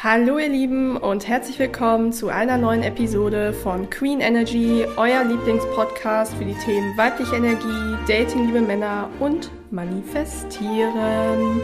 Hallo 0.00 0.38
ihr 0.38 0.48
Lieben 0.48 0.96
und 0.96 1.26
herzlich 1.26 1.58
willkommen 1.58 2.12
zu 2.12 2.28
einer 2.28 2.56
neuen 2.56 2.84
Episode 2.84 3.52
von 3.52 3.90
Queen 3.90 4.20
Energy, 4.20 4.86
euer 4.96 5.24
Lieblingspodcast 5.24 6.36
für 6.36 6.44
die 6.44 6.54
Themen 6.64 6.96
weibliche 6.96 7.34
Energie, 7.34 7.96
Dating, 8.06 8.46
liebe 8.46 8.60
Männer 8.60 9.10
und 9.18 9.50
Manifestieren. 9.72 11.60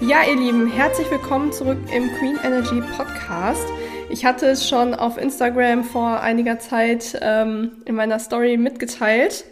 Ja, 0.00 0.24
ihr 0.28 0.34
Lieben, 0.34 0.68
herzlich 0.68 1.08
willkommen 1.08 1.52
zurück 1.52 1.78
im 1.94 2.10
Queen 2.18 2.36
Energy 2.42 2.82
Podcast. 2.96 3.68
Ich 4.10 4.24
hatte 4.24 4.46
es 4.46 4.68
schon 4.68 4.92
auf 4.94 5.16
Instagram 5.16 5.84
vor 5.84 6.20
einiger 6.20 6.58
Zeit 6.58 7.16
ähm, 7.22 7.76
in 7.84 7.94
meiner 7.94 8.18
Story 8.18 8.56
mitgeteilt. 8.56 9.44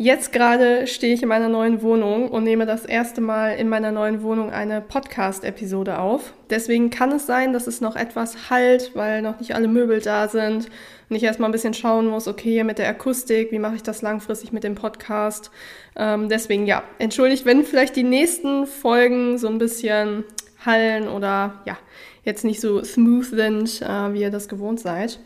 Jetzt 0.00 0.32
gerade 0.32 0.86
stehe 0.86 1.12
ich 1.12 1.24
in 1.24 1.28
meiner 1.28 1.48
neuen 1.48 1.82
Wohnung 1.82 2.28
und 2.28 2.44
nehme 2.44 2.66
das 2.66 2.84
erste 2.84 3.20
Mal 3.20 3.56
in 3.56 3.68
meiner 3.68 3.90
neuen 3.90 4.22
Wohnung 4.22 4.52
eine 4.52 4.80
Podcast-Episode 4.80 5.98
auf. 5.98 6.34
Deswegen 6.50 6.90
kann 6.90 7.10
es 7.10 7.26
sein, 7.26 7.52
dass 7.52 7.66
es 7.66 7.80
noch 7.80 7.96
etwas 7.96 8.48
halt, 8.48 8.92
weil 8.94 9.22
noch 9.22 9.40
nicht 9.40 9.56
alle 9.56 9.66
Möbel 9.66 10.00
da 10.00 10.28
sind 10.28 10.68
und 11.10 11.16
ich 11.16 11.24
erstmal 11.24 11.48
ein 11.48 11.52
bisschen 11.52 11.74
schauen 11.74 12.06
muss, 12.06 12.28
okay, 12.28 12.62
mit 12.62 12.78
der 12.78 12.88
Akustik, 12.88 13.50
wie 13.50 13.58
mache 13.58 13.74
ich 13.74 13.82
das 13.82 14.00
langfristig 14.00 14.52
mit 14.52 14.62
dem 14.62 14.76
Podcast. 14.76 15.50
Ähm, 15.96 16.28
deswegen 16.28 16.64
ja, 16.64 16.84
entschuldigt, 17.00 17.44
wenn 17.44 17.64
vielleicht 17.64 17.96
die 17.96 18.04
nächsten 18.04 18.68
Folgen 18.68 19.36
so 19.36 19.48
ein 19.48 19.58
bisschen 19.58 20.22
hallen 20.64 21.08
oder 21.08 21.60
ja, 21.66 21.76
jetzt 22.22 22.44
nicht 22.44 22.60
so 22.60 22.84
smooth 22.84 23.26
sind, 23.26 23.82
äh, 23.82 24.12
wie 24.12 24.20
ihr 24.20 24.30
das 24.30 24.46
gewohnt 24.46 24.78
seid. 24.78 25.18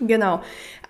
Genau. 0.00 0.40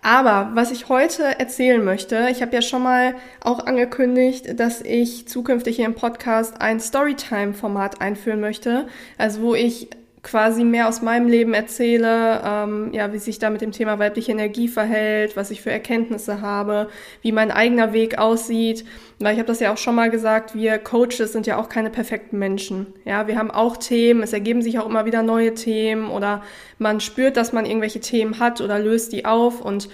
Aber 0.05 0.51
was 0.55 0.73
ich 0.73 0.89
heute 0.89 1.23
erzählen 1.39 1.83
möchte, 1.83 2.27
ich 2.31 2.43
habe 2.43 2.53
ja 2.55 2.61
schon 2.61 2.83
mal 2.83 3.15
auch 3.41 3.61
angekündigt, 3.67 4.59
dass 4.59 4.83
ich 4.83 5.29
zukünftig 5.29 5.77
hier 5.77 5.87
im 5.87 5.95
Podcast 5.95 6.61
ein 6.61 6.81
Storytime-Format 6.81 8.01
einführen 8.01 8.41
möchte, 8.41 8.89
also 9.17 9.43
wo 9.43 9.55
ich 9.55 9.91
quasi 10.23 10.63
mehr 10.63 10.89
aus 10.89 11.03
meinem 11.03 11.27
Leben 11.27 11.53
erzähle, 11.53 12.41
ähm, 12.45 12.91
ja, 12.93 13.13
wie 13.13 13.19
sich 13.19 13.41
da 13.41 13.51
mit 13.51 13.61
dem 13.61 13.73
Thema 13.73 13.99
weibliche 13.99 14.31
Energie 14.31 14.69
verhält, 14.69 15.37
was 15.37 15.51
ich 15.51 15.63
für 15.63 15.73
Erkenntnisse 15.73 16.41
habe, 16.41 16.89
wie 17.23 17.33
mein 17.33 17.51
eigener 17.51 17.93
Weg 17.93 18.19
aussieht. 18.19 18.85
Weil 19.19 19.33
ich 19.33 19.39
habe 19.39 19.49
das 19.49 19.59
ja 19.59 19.73
auch 19.73 19.79
schon 19.79 19.97
mal 19.97 20.11
gesagt, 20.11 20.55
wir 20.55 20.79
Coaches 20.79 21.33
sind 21.33 21.47
ja 21.49 21.57
auch 21.57 21.69
keine 21.69 21.91
perfekten 21.91 22.39
Menschen. 22.39 22.87
Ja, 23.05 23.27
wir 23.27 23.37
haben 23.37 23.51
auch 23.51 23.77
Themen, 23.77 24.23
es 24.23 24.33
ergeben 24.33 24.63
sich 24.63 24.79
auch 24.79 24.89
immer 24.89 25.07
wieder 25.07 25.25
neue 25.25 25.55
Themen 25.55 26.09
oder 26.09 26.43
man 26.79 27.01
spürt, 27.01 27.37
dass 27.37 27.53
man 27.53 27.67
irgendwelche 27.67 28.01
Themen 28.01 28.39
hat 28.39 28.61
oder 28.61 28.79
löst 28.79 29.13
die 29.13 29.25
auf 29.25 29.61
und 29.61 29.89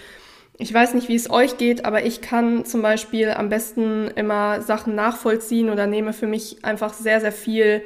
ich 0.60 0.74
weiß 0.74 0.94
nicht, 0.94 1.08
wie 1.08 1.14
es 1.14 1.30
euch 1.30 1.56
geht, 1.56 1.84
aber 1.84 2.04
ich 2.04 2.20
kann 2.20 2.64
zum 2.64 2.82
Beispiel 2.82 3.30
am 3.30 3.48
besten 3.48 4.08
immer 4.16 4.60
Sachen 4.60 4.96
nachvollziehen 4.96 5.70
oder 5.70 5.86
nehme 5.86 6.12
für 6.12 6.26
mich 6.26 6.64
einfach 6.64 6.92
sehr, 6.92 7.20
sehr 7.20 7.30
viel 7.30 7.82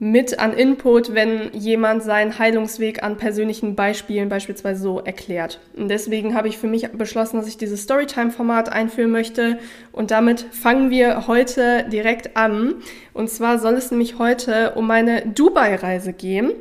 mit 0.00 0.38
an 0.38 0.52
Input, 0.52 1.12
wenn 1.12 1.52
jemand 1.52 2.04
seinen 2.04 2.38
Heilungsweg 2.38 3.02
an 3.02 3.16
persönlichen 3.16 3.74
Beispielen 3.74 4.28
beispielsweise 4.28 4.80
so 4.80 5.00
erklärt. 5.00 5.58
Und 5.76 5.88
deswegen 5.88 6.34
habe 6.34 6.46
ich 6.46 6.56
für 6.56 6.68
mich 6.68 6.88
beschlossen, 6.92 7.36
dass 7.36 7.48
ich 7.48 7.56
dieses 7.56 7.82
Storytime-Format 7.82 8.70
einführen 8.70 9.10
möchte. 9.10 9.58
Und 9.90 10.12
damit 10.12 10.40
fangen 10.52 10.90
wir 10.90 11.26
heute 11.26 11.84
direkt 11.90 12.36
an. 12.36 12.76
Und 13.12 13.28
zwar 13.28 13.58
soll 13.58 13.74
es 13.74 13.90
nämlich 13.90 14.18
heute 14.18 14.74
um 14.76 14.86
meine 14.86 15.22
Dubai-Reise 15.26 16.12
gehen. 16.12 16.52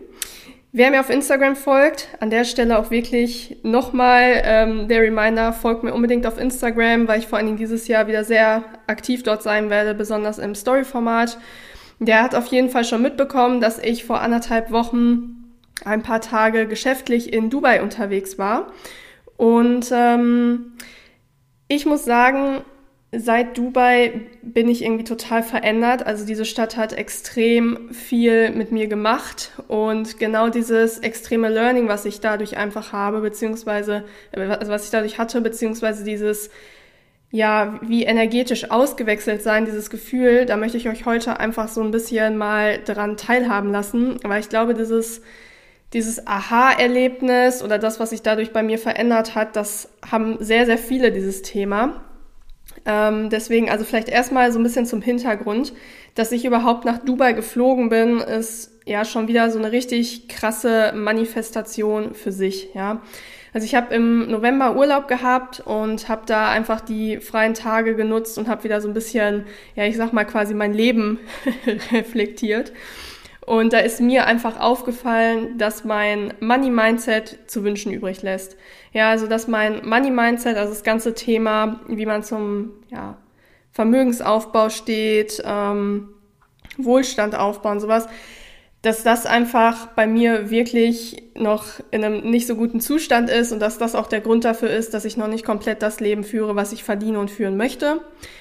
Wer 0.72 0.92
mir 0.92 1.00
auf 1.00 1.10
Instagram 1.10 1.56
folgt, 1.56 2.10
an 2.20 2.30
der 2.30 2.44
Stelle 2.44 2.78
auch 2.78 2.92
wirklich 2.92 3.58
nochmal 3.64 4.42
ähm, 4.44 4.88
der 4.88 5.02
Reminder, 5.02 5.54
folgt 5.54 5.84
mir 5.84 5.94
unbedingt 5.94 6.26
auf 6.28 6.40
Instagram, 6.40 7.08
weil 7.08 7.20
ich 7.20 7.28
vor 7.28 7.38
allen 7.38 7.48
Dingen 7.48 7.58
dieses 7.58 7.88
Jahr 7.88 8.08
wieder 8.08 8.24
sehr 8.24 8.64
aktiv 8.86 9.24
dort 9.24 9.44
sein 9.44 9.70
werde, 9.70 9.94
besonders 9.94 10.40
im 10.40 10.56
Story-Format. 10.56 11.38
Der 12.00 12.22
hat 12.22 12.36
auf 12.36 12.48
jeden 12.48 12.70
Fall 12.70 12.84
schon 12.84 13.02
mitbekommen, 13.02 13.60
dass 13.62 13.80
ich 13.80 14.06
vor 14.06 14.22
anderthalb 14.22 14.72
Wochen 14.72 15.54
ein 15.84 16.04
paar 16.04 16.22
Tage 16.22 16.68
geschäftlich 16.68 17.34
in 17.34 17.50
Dubai 17.50 17.82
unterwegs 17.82 18.38
war. 18.38 18.72
Und 19.36 19.92
ähm, 19.92 20.74
ich 21.68 21.86
muss 21.86 22.06
sagen, 22.06 22.62
seit 23.12 23.58
Dubai 23.58 24.22
bin 24.42 24.68
ich 24.70 24.84
irgendwie 24.84 25.04
total 25.04 25.44
verändert. 25.44 26.06
Also 26.06 26.26
diese 26.26 26.46
Stadt 26.46 26.78
hat 26.78 26.94
extrem 26.94 27.92
viel 27.94 28.52
mit 28.52 28.72
mir 28.72 28.88
gemacht 28.88 29.52
und 29.68 30.20
genau 30.20 30.50
dieses 30.50 31.00
extreme 31.00 31.50
Learning, 31.50 31.88
was 31.88 32.06
ich 32.06 32.20
dadurch 32.20 32.58
einfach 32.58 32.92
habe, 32.92 33.22
beziehungsweise 33.22 34.04
also 34.34 34.72
was 34.72 34.86
ich 34.86 34.92
dadurch 34.92 35.18
hatte, 35.18 35.42
beziehungsweise 35.42 36.04
dieses 36.04 36.50
ja, 37.30 37.80
wie 37.82 38.04
energetisch 38.04 38.72
ausgewechselt 38.72 39.44
sein, 39.44 39.66
dieses 39.66 39.90
Gefühl, 39.90 40.46
da 40.46 40.56
möchte 40.56 40.78
ich 40.78 40.88
euch 40.88 41.06
heute 41.06 41.40
einfach 41.40 41.68
so 41.68 41.82
ein 41.82 41.92
bisschen 41.92 42.38
mal 42.38 42.80
dran 42.84 43.18
teilhaben 43.18 43.72
lassen, 43.72 44.18
weil 44.24 44.40
ich 44.40 44.50
glaube, 44.50 44.74
dieses, 44.74 45.22
dieses 45.94 46.26
Aha-Erlebnis 46.26 47.64
oder 47.64 47.80
das, 47.80 48.00
was 48.00 48.12
sich 48.12 48.22
dadurch 48.22 48.54
bei 48.54 48.64
mir 48.64 48.80
verändert 48.80 49.36
hat, 49.36 49.56
das 49.56 49.90
haben 50.10 50.38
sehr, 50.40 50.66
sehr 50.66 50.78
viele 50.78 51.12
dieses 51.12 51.42
Thema. 51.42 52.02
Ähm, 52.86 53.30
deswegen, 53.30 53.70
also 53.70 53.84
vielleicht 53.84 54.08
erstmal 54.08 54.52
so 54.54 54.60
ein 54.60 54.64
bisschen 54.64 54.86
zum 54.86 55.02
Hintergrund, 55.02 55.74
dass 56.16 56.32
ich 56.32 56.46
überhaupt 56.46 56.86
nach 56.86 57.00
Dubai 57.00 57.34
geflogen 57.34 57.90
bin, 57.90 58.20
ist 58.20 58.72
ja 58.86 59.04
schon 59.04 59.28
wieder 59.28 59.52
so 59.52 59.60
eine 59.60 59.74
richtig 59.74 60.30
krasse 60.30 60.94
Manifestation 60.96 62.14
für 62.14 62.32
sich, 62.32 62.74
ja. 62.74 63.02
Also 63.54 63.66
ich 63.66 63.76
habe 63.76 63.94
im 63.94 64.30
November 64.30 64.76
Urlaub 64.76 65.08
gehabt 65.08 65.62
und 65.62 66.10
habe 66.10 66.24
da 66.26 66.50
einfach 66.50 66.82
die 66.82 67.20
freien 67.20 67.54
Tage 67.54 67.96
genutzt 67.96 68.38
und 68.38 68.48
habe 68.48 68.64
wieder 68.64 68.82
so 68.82 68.88
ein 68.88 68.94
bisschen, 68.94 69.46
ja, 69.76 69.86
ich 69.86 69.98
sag 69.98 70.14
mal 70.14 70.26
quasi 70.26 70.54
mein 70.54 70.74
Leben 70.74 71.20
reflektiert. 71.92 72.74
Und 73.48 73.72
da 73.72 73.80
ist 73.80 74.02
mir 74.02 74.26
einfach 74.26 74.60
aufgefallen, 74.60 75.58
dass 75.58 75.86
mein 75.86 76.34
Money 76.42 76.70
Mindset 76.70 77.40
zu 77.48 77.64
wünschen 77.64 77.94
übrig 77.94 78.22
lässt. 78.22 78.58
Ja, 78.92 79.10
also 79.10 79.26
dass 79.26 79.48
mein 79.48 79.88
Money 79.88 80.12
Mindset, 80.12 80.58
also 80.58 80.74
das 80.74 80.84
ganze 80.84 81.14
Thema, 81.14 81.80
wie 81.88 82.06
man 82.06 82.24
zum 82.24 82.72
ja, 82.90 83.18
Vermögensaufbau 83.72 84.68
steht, 84.70 85.42
ähm, 85.46 86.10
Wohlstand 86.78 87.36
aufbauen, 87.36 87.80
sowas, 87.80 88.10
dass 88.88 89.04
das 89.04 89.26
einfach 89.26 89.88
bei 89.88 90.08
mir 90.08 90.50
wirklich 90.50 91.22
noch 91.36 91.66
in 91.92 92.06
einem 92.06 92.32
nicht 92.32 92.48
so 92.48 92.56
guten 92.56 92.80
Zustand 92.80 93.30
ist 93.30 93.52
und 93.52 93.60
dass 93.60 93.78
das 93.78 93.96
auch 93.96 94.08
der 94.08 94.22
Grund 94.22 94.46
dafür 94.46 94.70
ist, 94.70 94.94
dass 94.94 95.04
ich 95.04 95.18
noch 95.18 95.28
nicht 95.28 95.44
komplett 95.44 95.82
das 95.82 96.00
Leben 96.00 96.24
führe, 96.24 96.56
was 96.56 96.72
ich 96.72 96.86
verdiene 96.86 97.20
und 97.20 97.30
führen 97.30 97.58
möchte. 97.58 98.00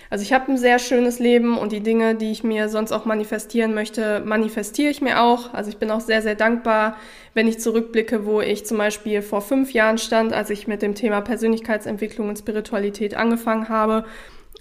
Also 0.09 0.23
ich 0.23 0.33
habe 0.33 0.53
ein 0.53 0.57
sehr 0.57 0.79
schönes 0.79 1.19
Leben 1.19 1.59
und 1.59 1.73
die 1.73 1.81
Dinge, 1.81 2.15
die 2.15 2.31
ich 2.31 2.45
mir 2.45 2.69
sonst 2.69 2.93
auch 2.93 3.07
manifestieren 3.07 3.75
möchte, 3.75 4.23
manifestiere 4.25 4.89
ich 4.89 5.01
mir 5.01 5.21
auch. 5.21 5.53
Also 5.53 5.69
ich 5.69 5.79
bin 5.79 5.91
auch 5.91 6.01
sehr, 6.01 6.23
sehr 6.23 6.37
dankbar, 6.37 6.97
wenn 7.35 7.49
ich 7.49 7.59
zurückblicke, 7.59 8.25
wo 8.25 8.41
ich 8.41 8.65
zum 8.67 8.79
Beispiel 8.79 9.23
vor 9.23 9.41
fünf 9.41 9.73
Jahren 9.73 9.99
stand, 9.99 10.33
als 10.33 10.51
ich 10.51 10.69
mit 10.69 10.81
dem 10.81 10.95
Thema 10.95 11.23
Persönlichkeitsentwicklung 11.23 12.29
und 12.29 12.39
Spiritualität 12.39 13.17
angefangen 13.17 13.69
habe 13.69 14.05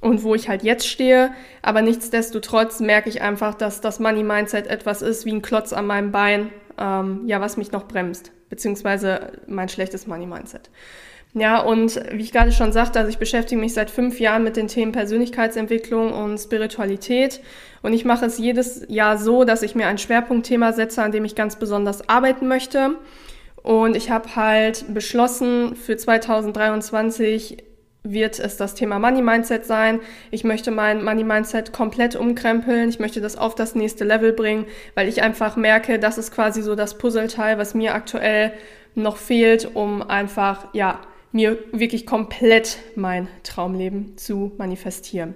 und 0.05 0.23
wo 0.23 0.35
ich 0.35 0.47
halt 0.49 0.61
jetzt 0.61 0.87
stehe. 0.87 1.31
Aber 1.63 1.81
nichtsdestotrotz 1.81 2.79
merke 2.79 3.09
ich 3.09 3.23
einfach, 3.23 3.55
dass 3.55 3.81
das 3.81 3.99
Money 3.99 4.23
Mindset 4.23 4.67
etwas 4.67 5.01
ist 5.01 5.25
wie 5.25 5.31
ein 5.31 5.41
Klotz 5.41 5.73
an 5.73 5.87
meinem 5.87 6.11
Bein, 6.11 6.51
ähm, 6.77 7.23
ja, 7.25 7.41
was 7.41 7.57
mich 7.57 7.71
noch 7.71 7.87
bremst, 7.87 8.31
beziehungsweise 8.49 9.31
mein 9.47 9.67
schlechtes 9.67 10.05
Money 10.05 10.27
Mindset. 10.27 10.69
Ja, 11.33 11.59
und 11.59 11.99
wie 12.11 12.21
ich 12.21 12.31
gerade 12.31 12.51
schon 12.51 12.71
sagte, 12.71 12.99
also 12.99 13.09
ich 13.09 13.17
beschäftige 13.17 13.59
mich 13.59 13.73
seit 13.73 13.89
fünf 13.89 14.19
Jahren 14.19 14.43
mit 14.43 14.57
den 14.57 14.67
Themen 14.67 14.91
Persönlichkeitsentwicklung 14.91 16.13
und 16.13 16.37
Spiritualität. 16.37 17.41
Und 17.81 17.91
ich 17.91 18.05
mache 18.05 18.27
es 18.27 18.37
jedes 18.37 18.85
Jahr 18.87 19.17
so, 19.17 19.43
dass 19.43 19.63
ich 19.63 19.73
mir 19.73 19.87
ein 19.87 19.97
Schwerpunktthema 19.97 20.71
setze, 20.71 21.01
an 21.01 21.11
dem 21.11 21.25
ich 21.25 21.33
ganz 21.33 21.55
besonders 21.55 22.07
arbeiten 22.07 22.47
möchte. 22.47 22.91
Und 23.63 23.97
ich 23.97 24.11
habe 24.11 24.35
halt 24.35 24.93
beschlossen, 24.93 25.75
für 25.75 25.97
2023 25.97 27.57
wird 28.05 28.39
es 28.39 28.55
das 28.55 28.75
Thema 28.75 28.99
Money 28.99 29.21
Mindset 29.21 29.65
sein. 29.65 29.99
Ich 30.31 30.43
möchte 30.43 30.71
mein 30.71 31.03
Money 31.03 31.23
Mindset 31.23 31.73
komplett 31.73 32.15
umkrempeln. 32.15 32.87
Ich 32.87 32.99
möchte 32.99 33.19
das 33.19 33.35
auf 33.37 33.55
das 33.55 33.75
nächste 33.75 34.05
Level 34.05 34.31
bringen, 34.31 34.65
weil 34.93 35.09
ich 35.09 35.21
einfach 35.21 35.57
merke, 35.57 35.99
das 35.99 36.17
ist 36.17 36.31
quasi 36.31 36.61
so 36.61 36.75
das 36.75 36.97
Puzzleteil, 36.97 37.57
was 37.57 37.73
mir 37.73 37.93
aktuell 37.95 38.53
noch 38.93 39.17
fehlt, 39.17 39.75
um 39.75 40.01
einfach, 40.01 40.67
ja, 40.73 41.01
mir 41.31 41.57
wirklich 41.73 42.05
komplett 42.05 42.77
mein 42.95 43.27
Traumleben 43.43 44.17
zu 44.17 44.53
manifestieren. 44.57 45.35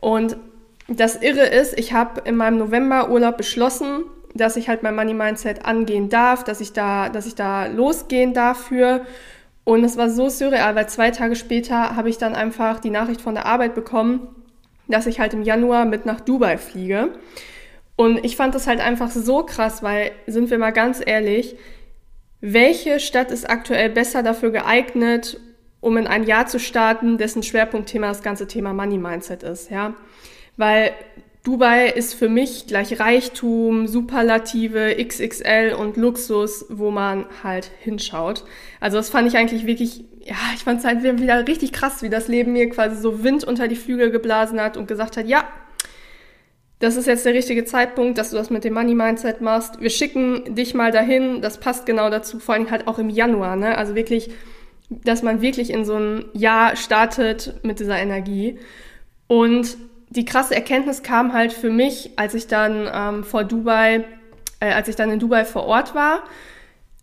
Und 0.00 0.36
das 0.88 1.22
Irre 1.22 1.46
ist, 1.46 1.78
ich 1.78 1.92
habe 1.92 2.22
in 2.24 2.36
meinem 2.36 2.58
November-Urlaub 2.58 3.36
beschlossen, 3.36 4.04
dass 4.34 4.56
ich 4.56 4.68
halt 4.68 4.82
mein 4.82 4.96
Money 4.96 5.14
Mindset 5.14 5.64
angehen 5.64 6.08
darf, 6.08 6.42
dass 6.44 6.60
ich 6.60 6.72
da, 6.72 7.08
dass 7.08 7.26
ich 7.26 7.34
da 7.34 7.66
losgehen 7.66 8.34
darf 8.34 8.66
für 8.66 9.06
und 9.64 9.84
es 9.84 9.96
war 9.96 10.10
so 10.10 10.28
surreal, 10.28 10.74
weil 10.74 10.88
zwei 10.88 11.10
Tage 11.10 11.36
später 11.36 11.96
habe 11.96 12.08
ich 12.08 12.18
dann 12.18 12.34
einfach 12.34 12.80
die 12.80 12.90
Nachricht 12.90 13.20
von 13.20 13.34
der 13.34 13.46
Arbeit 13.46 13.74
bekommen, 13.74 14.28
dass 14.88 15.06
ich 15.06 15.20
halt 15.20 15.34
im 15.34 15.42
Januar 15.42 15.84
mit 15.84 16.06
nach 16.06 16.20
Dubai 16.20 16.58
fliege. 16.58 17.12
Und 17.96 18.24
ich 18.24 18.36
fand 18.36 18.54
das 18.54 18.66
halt 18.66 18.80
einfach 18.80 19.10
so 19.10 19.44
krass, 19.44 19.82
weil, 19.82 20.12
sind 20.26 20.50
wir 20.50 20.58
mal 20.58 20.70
ganz 20.70 21.02
ehrlich, 21.04 21.56
welche 22.40 22.98
Stadt 22.98 23.30
ist 23.30 23.48
aktuell 23.48 23.90
besser 23.90 24.22
dafür 24.22 24.50
geeignet, 24.50 25.38
um 25.80 25.96
in 25.96 26.06
ein 26.06 26.24
Jahr 26.24 26.46
zu 26.46 26.58
starten, 26.58 27.18
dessen 27.18 27.42
Schwerpunktthema 27.42 28.08
das 28.08 28.22
ganze 28.22 28.46
Thema 28.46 28.72
Money 28.72 28.98
Mindset 28.98 29.42
ist, 29.42 29.70
ja? 29.70 29.94
Weil 30.56 30.92
Dubai 31.42 31.88
ist 31.88 32.14
für 32.14 32.28
mich 32.28 32.66
gleich 32.66 33.00
Reichtum, 33.00 33.86
Superlative, 33.86 34.94
XXL 35.02 35.74
und 35.78 35.96
Luxus, 35.96 36.66
wo 36.68 36.90
man 36.90 37.24
halt 37.42 37.70
hinschaut. 37.80 38.44
Also 38.78 38.98
das 38.98 39.08
fand 39.08 39.26
ich 39.26 39.38
eigentlich 39.38 39.66
wirklich, 39.66 40.04
ja, 40.22 40.36
ich 40.54 40.64
fand 40.64 40.80
es 40.80 40.84
halt 40.84 41.02
wieder 41.02 41.48
richtig 41.48 41.72
krass, 41.72 42.02
wie 42.02 42.10
das 42.10 42.28
Leben 42.28 42.52
mir 42.52 42.68
quasi 42.68 43.00
so 43.00 43.24
Wind 43.24 43.44
unter 43.44 43.68
die 43.68 43.76
Flügel 43.76 44.10
geblasen 44.10 44.60
hat 44.60 44.76
und 44.76 44.86
gesagt 44.86 45.16
hat, 45.16 45.26
ja, 45.26 45.44
das 46.78 46.96
ist 46.96 47.06
jetzt 47.06 47.24
der 47.24 47.34
richtige 47.34 47.64
Zeitpunkt, 47.64 48.18
dass 48.18 48.30
du 48.30 48.36
das 48.36 48.50
mit 48.50 48.64
dem 48.64 48.74
Money 48.74 48.94
Mindset 48.94 49.40
machst. 49.40 49.80
Wir 49.80 49.90
schicken 49.90 50.54
dich 50.54 50.74
mal 50.74 50.90
dahin, 50.90 51.40
das 51.40 51.58
passt 51.58 51.86
genau 51.86 52.10
dazu, 52.10 52.38
vor 52.38 52.54
allem 52.54 52.70
halt 52.70 52.86
auch 52.86 52.98
im 52.98 53.10
Januar, 53.10 53.56
ne? 53.56 53.76
Also 53.76 53.94
wirklich, 53.94 54.30
dass 54.88 55.22
man 55.22 55.42
wirklich 55.42 55.70
in 55.70 55.84
so 55.84 55.96
ein 55.96 56.24
Jahr 56.32 56.76
startet 56.76 57.60
mit 57.62 57.80
dieser 57.80 57.98
Energie. 57.98 58.58
Und 59.26 59.76
die 60.10 60.24
krasse 60.24 60.54
Erkenntnis 60.54 61.02
kam 61.02 61.32
halt 61.32 61.52
für 61.52 61.70
mich, 61.70 62.10
als 62.16 62.34
ich 62.34 62.48
dann 62.48 62.88
ähm, 62.92 63.24
vor 63.24 63.44
Dubai, 63.44 64.04
äh, 64.58 64.72
als 64.72 64.88
ich 64.88 64.96
dann 64.96 65.10
in 65.10 65.20
Dubai 65.20 65.44
vor 65.44 65.64
Ort 65.64 65.94
war, 65.94 66.24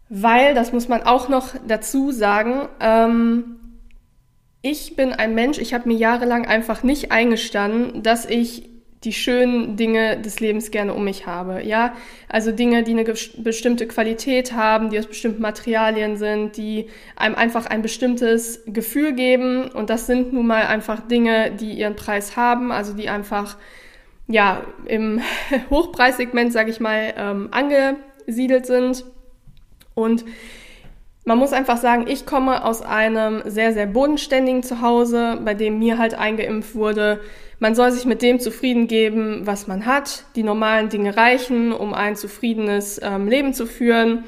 weil, 0.10 0.54
das 0.54 0.72
muss 0.72 0.88
man 0.88 1.04
auch 1.04 1.28
noch 1.30 1.56
dazu 1.68 2.12
sagen, 2.12 2.68
ähm, 2.80 3.58
ich 4.62 4.96
bin 4.96 5.14
ein 5.14 5.36
Mensch, 5.36 5.58
ich 5.58 5.74
habe 5.74 5.88
mir 5.88 5.98
jahrelang 5.98 6.46
einfach 6.46 6.84
nicht 6.84 7.12
eingestanden, 7.12 8.04
dass 8.04 8.26
ich 8.26 8.70
die 9.04 9.14
schönen 9.14 9.78
Dinge 9.78 10.20
des 10.20 10.40
Lebens 10.40 10.72
gerne 10.72 10.94
um 10.94 11.04
mich 11.04 11.28
habe. 11.28 11.64
Ja, 11.64 11.96
also 12.30 12.52
Dinge, 12.52 12.84
die 12.84 12.92
eine 12.92 13.04
bestimmte 13.38 13.88
Qualität 13.88 14.54
haben, 14.54 14.90
die 14.90 14.98
aus 14.98 15.06
bestimmten 15.06 15.42
Materialien 15.42 16.18
sind, 16.18 16.58
die 16.58 16.88
einem 17.16 17.36
einfach 17.36 17.68
ein 17.68 17.84
bestimmtes 17.84 18.64
Gefühl 18.66 19.14
geben. 19.14 19.70
Und 19.70 19.90
das 19.92 20.08
sind 20.08 20.34
nun 20.34 20.48
mal 20.48 20.66
einfach 20.66 21.08
Dinge, 21.08 21.52
die 21.52 21.74
ihren 21.74 21.96
Preis 21.96 22.36
haben, 22.36 22.72
also 22.72 22.94
die 22.94 23.08
einfach 23.08 23.58
ja 24.28 24.64
im 24.86 25.22
Hochpreissegment, 25.70 26.52
sage 26.52 26.72
ich 26.72 26.80
mal, 26.80 27.14
ähm, 27.16 27.50
angesiedelt 27.52 28.66
sind. 28.66 29.06
Und 29.94 30.26
man 31.28 31.38
muss 31.38 31.52
einfach 31.52 31.76
sagen, 31.76 32.06
ich 32.08 32.26
komme 32.26 32.64
aus 32.64 32.82
einem 32.82 33.42
sehr, 33.46 33.74
sehr 33.74 33.86
bodenständigen 33.86 34.64
Zuhause, 34.64 35.38
bei 35.44 35.54
dem 35.54 35.78
mir 35.78 35.98
halt 35.98 36.18
eingeimpft 36.18 36.74
wurde, 36.74 37.20
man 37.60 37.76
soll 37.76 37.92
sich 37.92 38.06
mit 38.06 38.22
dem 38.22 38.40
zufrieden 38.40 38.88
geben, 38.88 39.42
was 39.44 39.68
man 39.68 39.86
hat. 39.86 40.24
Die 40.38 40.44
normalen 40.44 40.88
Dinge 40.88 41.18
reichen, 41.18 41.74
um 41.74 41.94
ein 41.94 42.16
zufriedenes 42.16 43.02
ähm, 43.04 43.28
Leben 43.28 43.54
zu 43.54 43.66
führen. 43.66 44.24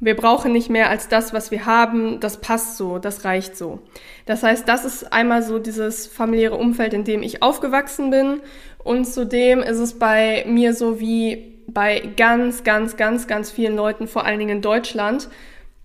Wir 0.00 0.16
brauchen 0.16 0.52
nicht 0.52 0.70
mehr 0.70 0.88
als 0.88 1.08
das, 1.08 1.34
was 1.34 1.50
wir 1.50 1.66
haben. 1.66 2.18
Das 2.20 2.40
passt 2.40 2.78
so, 2.78 2.98
das 2.98 3.26
reicht 3.26 3.54
so. 3.54 3.80
Das 4.24 4.42
heißt, 4.42 4.66
das 4.66 4.86
ist 4.86 5.12
einmal 5.12 5.42
so 5.42 5.58
dieses 5.58 6.06
familiäre 6.06 6.56
Umfeld, 6.56 6.94
in 6.94 7.04
dem 7.04 7.22
ich 7.22 7.42
aufgewachsen 7.42 8.10
bin. 8.10 8.40
Und 8.82 9.04
zudem 9.04 9.60
ist 9.60 9.80
es 9.80 9.98
bei 9.98 10.46
mir 10.48 10.72
so 10.72 10.98
wie 10.98 11.58
bei 11.66 12.00
ganz, 12.16 12.64
ganz, 12.64 12.96
ganz, 12.96 13.26
ganz 13.26 13.50
vielen 13.50 13.76
Leuten, 13.76 14.06
vor 14.06 14.24
allen 14.24 14.38
Dingen 14.38 14.56
in 14.56 14.62
Deutschland, 14.62 15.28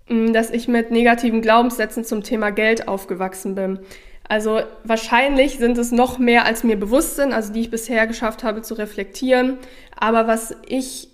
dass 0.08 0.50
ich 0.50 0.68
mit 0.68 0.92
negativen 0.92 1.42
Glaubenssätzen 1.42 2.04
zum 2.04 2.24
Thema 2.24 2.52
Geld 2.52 2.88
aufgewachsen 2.88 3.56
bin. 3.56 3.80
Also 4.28 4.62
wahrscheinlich 4.84 5.58
sind 5.58 5.78
es 5.78 5.92
noch 5.92 6.18
mehr, 6.18 6.46
als 6.46 6.64
mir 6.64 6.78
bewusst 6.78 7.16
sind, 7.16 7.34
also 7.34 7.54
die 7.54 7.62
ich 7.62 7.72
bisher 7.72 8.08
geschafft 8.08 8.44
habe 8.44 8.62
zu 8.62 8.74
reflektieren. 8.74 9.58
Aber 9.98 10.28
was 10.28 10.56
ich 10.66 11.10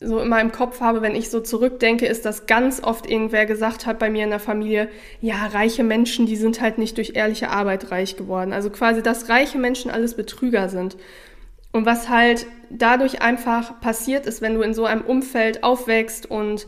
so 0.00 0.18
in 0.20 0.28
meinem 0.28 0.52
Kopf 0.52 0.80
habe, 0.80 1.02
wenn 1.02 1.14
ich 1.14 1.30
so 1.30 1.40
zurückdenke, 1.40 2.06
ist, 2.06 2.24
dass 2.24 2.46
ganz 2.46 2.82
oft 2.82 3.08
irgendwer 3.08 3.46
gesagt 3.46 3.86
hat 3.86 3.98
bei 3.98 4.10
mir 4.10 4.24
in 4.24 4.30
der 4.30 4.40
Familie, 4.40 4.88
ja, 5.20 5.46
reiche 5.46 5.84
Menschen, 5.84 6.26
die 6.26 6.36
sind 6.36 6.60
halt 6.60 6.78
nicht 6.78 6.96
durch 6.96 7.12
ehrliche 7.14 7.50
Arbeit 7.50 7.90
reich 7.90 8.16
geworden. 8.16 8.52
Also 8.52 8.70
quasi, 8.70 9.02
dass 9.02 9.28
reiche 9.28 9.58
Menschen 9.58 9.90
alles 9.90 10.14
Betrüger 10.14 10.68
sind. 10.68 10.96
Und 11.72 11.86
was 11.86 12.08
halt 12.08 12.46
dadurch 12.70 13.22
einfach 13.22 13.80
passiert 13.80 14.26
ist, 14.26 14.42
wenn 14.42 14.54
du 14.54 14.62
in 14.62 14.74
so 14.74 14.84
einem 14.84 15.02
Umfeld 15.02 15.64
aufwächst 15.64 16.30
und 16.30 16.66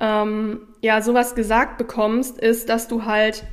ähm, 0.00 0.60
ja 0.80 1.02
sowas 1.02 1.34
gesagt 1.34 1.78
bekommst, 1.78 2.38
ist, 2.38 2.68
dass 2.68 2.88
du 2.88 3.04
halt 3.04 3.44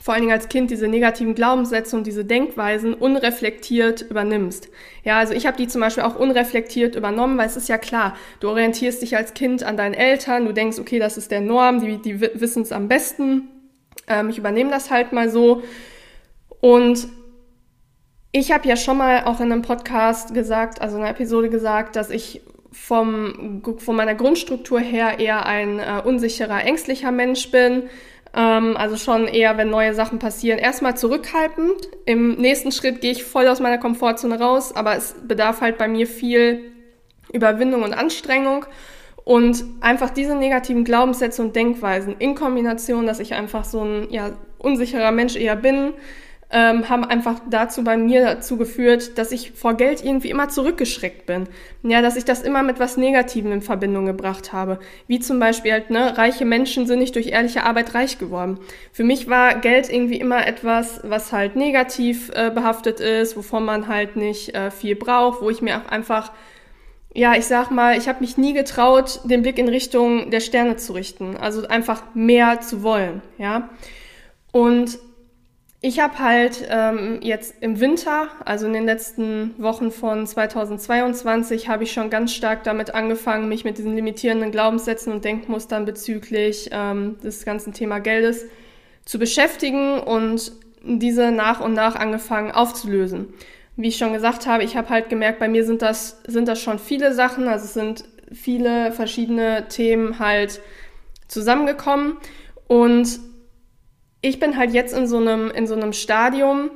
vor 0.00 0.14
allen 0.14 0.22
Dingen 0.22 0.32
als 0.32 0.48
Kind 0.48 0.70
diese 0.70 0.88
negativen 0.88 1.34
Glaubenssätze 1.34 1.94
und 1.94 2.06
diese 2.06 2.24
Denkweisen 2.24 2.94
unreflektiert 2.94 4.00
übernimmst. 4.00 4.68
Ja, 5.04 5.18
also 5.18 5.34
ich 5.34 5.46
habe 5.46 5.58
die 5.58 5.68
zum 5.68 5.82
Beispiel 5.82 6.04
auch 6.04 6.16
unreflektiert 6.16 6.96
übernommen, 6.96 7.36
weil 7.36 7.46
es 7.46 7.56
ist 7.56 7.68
ja 7.68 7.76
klar, 7.76 8.16
du 8.40 8.48
orientierst 8.48 9.02
dich 9.02 9.16
als 9.16 9.34
Kind 9.34 9.62
an 9.62 9.76
deinen 9.76 9.92
Eltern, 9.92 10.46
du 10.46 10.54
denkst, 10.54 10.78
okay, 10.78 10.98
das 10.98 11.18
ist 11.18 11.30
der 11.30 11.42
Norm, 11.42 11.80
die, 11.80 11.98
die 11.98 12.20
wissen 12.20 12.62
es 12.62 12.72
am 12.72 12.88
besten, 12.88 13.48
ähm, 14.08 14.30
ich 14.30 14.38
übernehme 14.38 14.70
das 14.70 14.90
halt 14.90 15.12
mal 15.12 15.28
so. 15.28 15.62
Und 16.60 17.08
ich 18.32 18.52
habe 18.52 18.68
ja 18.68 18.76
schon 18.76 18.96
mal 18.96 19.24
auch 19.24 19.40
in 19.40 19.52
einem 19.52 19.62
Podcast 19.62 20.32
gesagt, 20.32 20.80
also 20.80 20.96
in 20.96 21.02
einer 21.02 21.10
Episode 21.10 21.50
gesagt, 21.50 21.96
dass 21.96 22.08
ich 22.08 22.40
vom, 22.72 23.62
von 23.78 23.96
meiner 23.96 24.14
Grundstruktur 24.14 24.80
her 24.80 25.18
eher 25.18 25.46
ein 25.46 25.78
äh, 25.78 26.02
unsicherer, 26.04 26.64
ängstlicher 26.64 27.10
Mensch 27.10 27.50
bin. 27.50 27.84
Ähm, 28.34 28.76
also 28.76 28.96
schon 28.96 29.26
eher, 29.26 29.56
wenn 29.58 29.70
neue 29.70 29.94
Sachen 29.94 30.18
passieren, 30.18 30.58
erstmal 30.58 30.96
zurückhaltend. 30.96 31.88
Im 32.06 32.36
nächsten 32.36 32.72
Schritt 32.72 33.00
gehe 33.00 33.12
ich 33.12 33.24
voll 33.24 33.48
aus 33.48 33.60
meiner 33.60 33.78
Komfortzone 33.78 34.38
raus, 34.38 34.74
aber 34.74 34.96
es 34.96 35.14
bedarf 35.26 35.60
halt 35.60 35.78
bei 35.78 35.88
mir 35.88 36.06
viel 36.06 36.72
Überwindung 37.32 37.82
und 37.82 37.94
Anstrengung. 37.94 38.66
Und 39.24 39.64
einfach 39.80 40.10
diese 40.10 40.34
negativen 40.34 40.84
Glaubenssätze 40.84 41.42
und 41.42 41.54
Denkweisen 41.54 42.16
in 42.18 42.34
Kombination, 42.34 43.06
dass 43.06 43.20
ich 43.20 43.34
einfach 43.34 43.64
so 43.64 43.82
ein 43.84 44.08
ja, 44.10 44.32
unsicherer 44.58 45.12
Mensch 45.12 45.36
eher 45.36 45.56
bin, 45.56 45.92
ähm, 46.52 46.88
haben 46.88 47.04
einfach 47.04 47.40
dazu 47.48 47.84
bei 47.84 47.96
mir 47.96 48.22
dazu 48.22 48.56
geführt, 48.56 49.18
dass 49.18 49.30
ich 49.30 49.52
vor 49.52 49.74
Geld 49.74 50.04
irgendwie 50.04 50.30
immer 50.30 50.48
zurückgeschreckt 50.48 51.26
bin. 51.26 51.48
Ja, 51.82 52.02
dass 52.02 52.16
ich 52.16 52.24
das 52.24 52.42
immer 52.42 52.62
mit 52.62 52.80
was 52.80 52.96
Negativem 52.96 53.52
in 53.52 53.62
Verbindung 53.62 54.06
gebracht 54.06 54.52
habe. 54.52 54.80
Wie 55.06 55.20
zum 55.20 55.38
Beispiel 55.38 55.72
halt, 55.72 55.90
ne, 55.90 56.18
reiche 56.18 56.44
Menschen 56.44 56.86
sind 56.86 56.98
nicht 56.98 57.14
durch 57.14 57.28
ehrliche 57.28 57.62
Arbeit 57.62 57.94
reich 57.94 58.18
geworden. 58.18 58.58
Für 58.92 59.04
mich 59.04 59.28
war 59.28 59.54
Geld 59.60 59.92
irgendwie 59.92 60.18
immer 60.18 60.46
etwas, 60.46 61.00
was 61.04 61.32
halt 61.32 61.54
negativ 61.54 62.30
äh, 62.34 62.50
behaftet 62.50 62.98
ist, 62.98 63.36
wovon 63.36 63.64
man 63.64 63.86
halt 63.86 64.16
nicht 64.16 64.54
äh, 64.54 64.72
viel 64.72 64.96
braucht, 64.96 65.42
wo 65.42 65.50
ich 65.50 65.62
mir 65.62 65.78
auch 65.78 65.90
einfach 65.90 66.32
ja, 67.12 67.34
ich 67.34 67.46
sag 67.46 67.72
mal, 67.72 67.98
ich 67.98 68.08
habe 68.08 68.20
mich 68.20 68.38
nie 68.38 68.52
getraut, 68.52 69.20
den 69.24 69.42
Blick 69.42 69.58
in 69.58 69.66
Richtung 69.68 70.30
der 70.30 70.38
Sterne 70.38 70.76
zu 70.76 70.92
richten. 70.92 71.36
Also 71.36 71.66
einfach 71.66 72.04
mehr 72.14 72.60
zu 72.60 72.84
wollen, 72.84 73.20
ja. 73.36 73.68
Und 74.52 74.98
ich 75.82 75.98
habe 75.98 76.18
halt 76.18 76.66
ähm, 76.68 77.20
jetzt 77.22 77.54
im 77.60 77.80
Winter, 77.80 78.28
also 78.44 78.66
in 78.66 78.74
den 78.74 78.84
letzten 78.84 79.54
Wochen 79.56 79.90
von 79.90 80.26
2022, 80.26 81.68
habe 81.68 81.84
ich 81.84 81.92
schon 81.92 82.10
ganz 82.10 82.34
stark 82.34 82.64
damit 82.64 82.94
angefangen, 82.94 83.48
mich 83.48 83.64
mit 83.64 83.78
diesen 83.78 83.94
limitierenden 83.94 84.50
Glaubenssätzen 84.50 85.10
und 85.10 85.24
Denkmustern 85.24 85.86
bezüglich 85.86 86.68
ähm, 86.70 87.18
des 87.24 87.46
ganzen 87.46 87.72
Thema 87.72 87.98
Geldes 87.98 88.44
zu 89.06 89.18
beschäftigen 89.18 89.98
und 90.00 90.52
diese 90.82 91.30
nach 91.30 91.60
und 91.60 91.72
nach 91.72 91.96
angefangen 91.96 92.52
aufzulösen. 92.52 93.32
Wie 93.76 93.88
ich 93.88 93.96
schon 93.96 94.12
gesagt 94.12 94.46
habe, 94.46 94.62
ich 94.64 94.76
habe 94.76 94.90
halt 94.90 95.08
gemerkt, 95.08 95.38
bei 95.38 95.48
mir 95.48 95.64
sind 95.64 95.80
das, 95.80 96.20
sind 96.26 96.46
das 96.46 96.60
schon 96.60 96.78
viele 96.78 97.14
Sachen, 97.14 97.48
also 97.48 97.64
es 97.64 97.72
sind 97.72 98.04
viele 98.32 98.92
verschiedene 98.92 99.68
Themen 99.68 100.18
halt 100.18 100.60
zusammengekommen 101.26 102.18
und 102.68 103.18
ich 104.20 104.38
bin 104.38 104.56
halt 104.56 104.72
jetzt 104.72 104.94
in 104.94 105.06
so 105.06 105.18
einem, 105.18 105.50
in 105.50 105.66
so 105.66 105.74
einem 105.74 105.92
Stadium, 105.92 106.70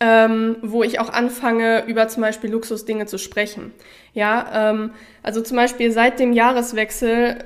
ähm, 0.00 0.56
wo 0.62 0.82
ich 0.82 0.98
auch 0.98 1.10
anfange, 1.10 1.84
über 1.86 2.08
zum 2.08 2.22
Beispiel 2.22 2.50
Luxusdinge 2.50 3.06
zu 3.06 3.18
sprechen. 3.18 3.72
Ja, 4.14 4.70
ähm, 4.70 4.92
also 5.22 5.40
zum 5.42 5.56
Beispiel 5.56 5.92
seit 5.92 6.18
dem 6.18 6.32
Jahreswechsel 6.32 7.44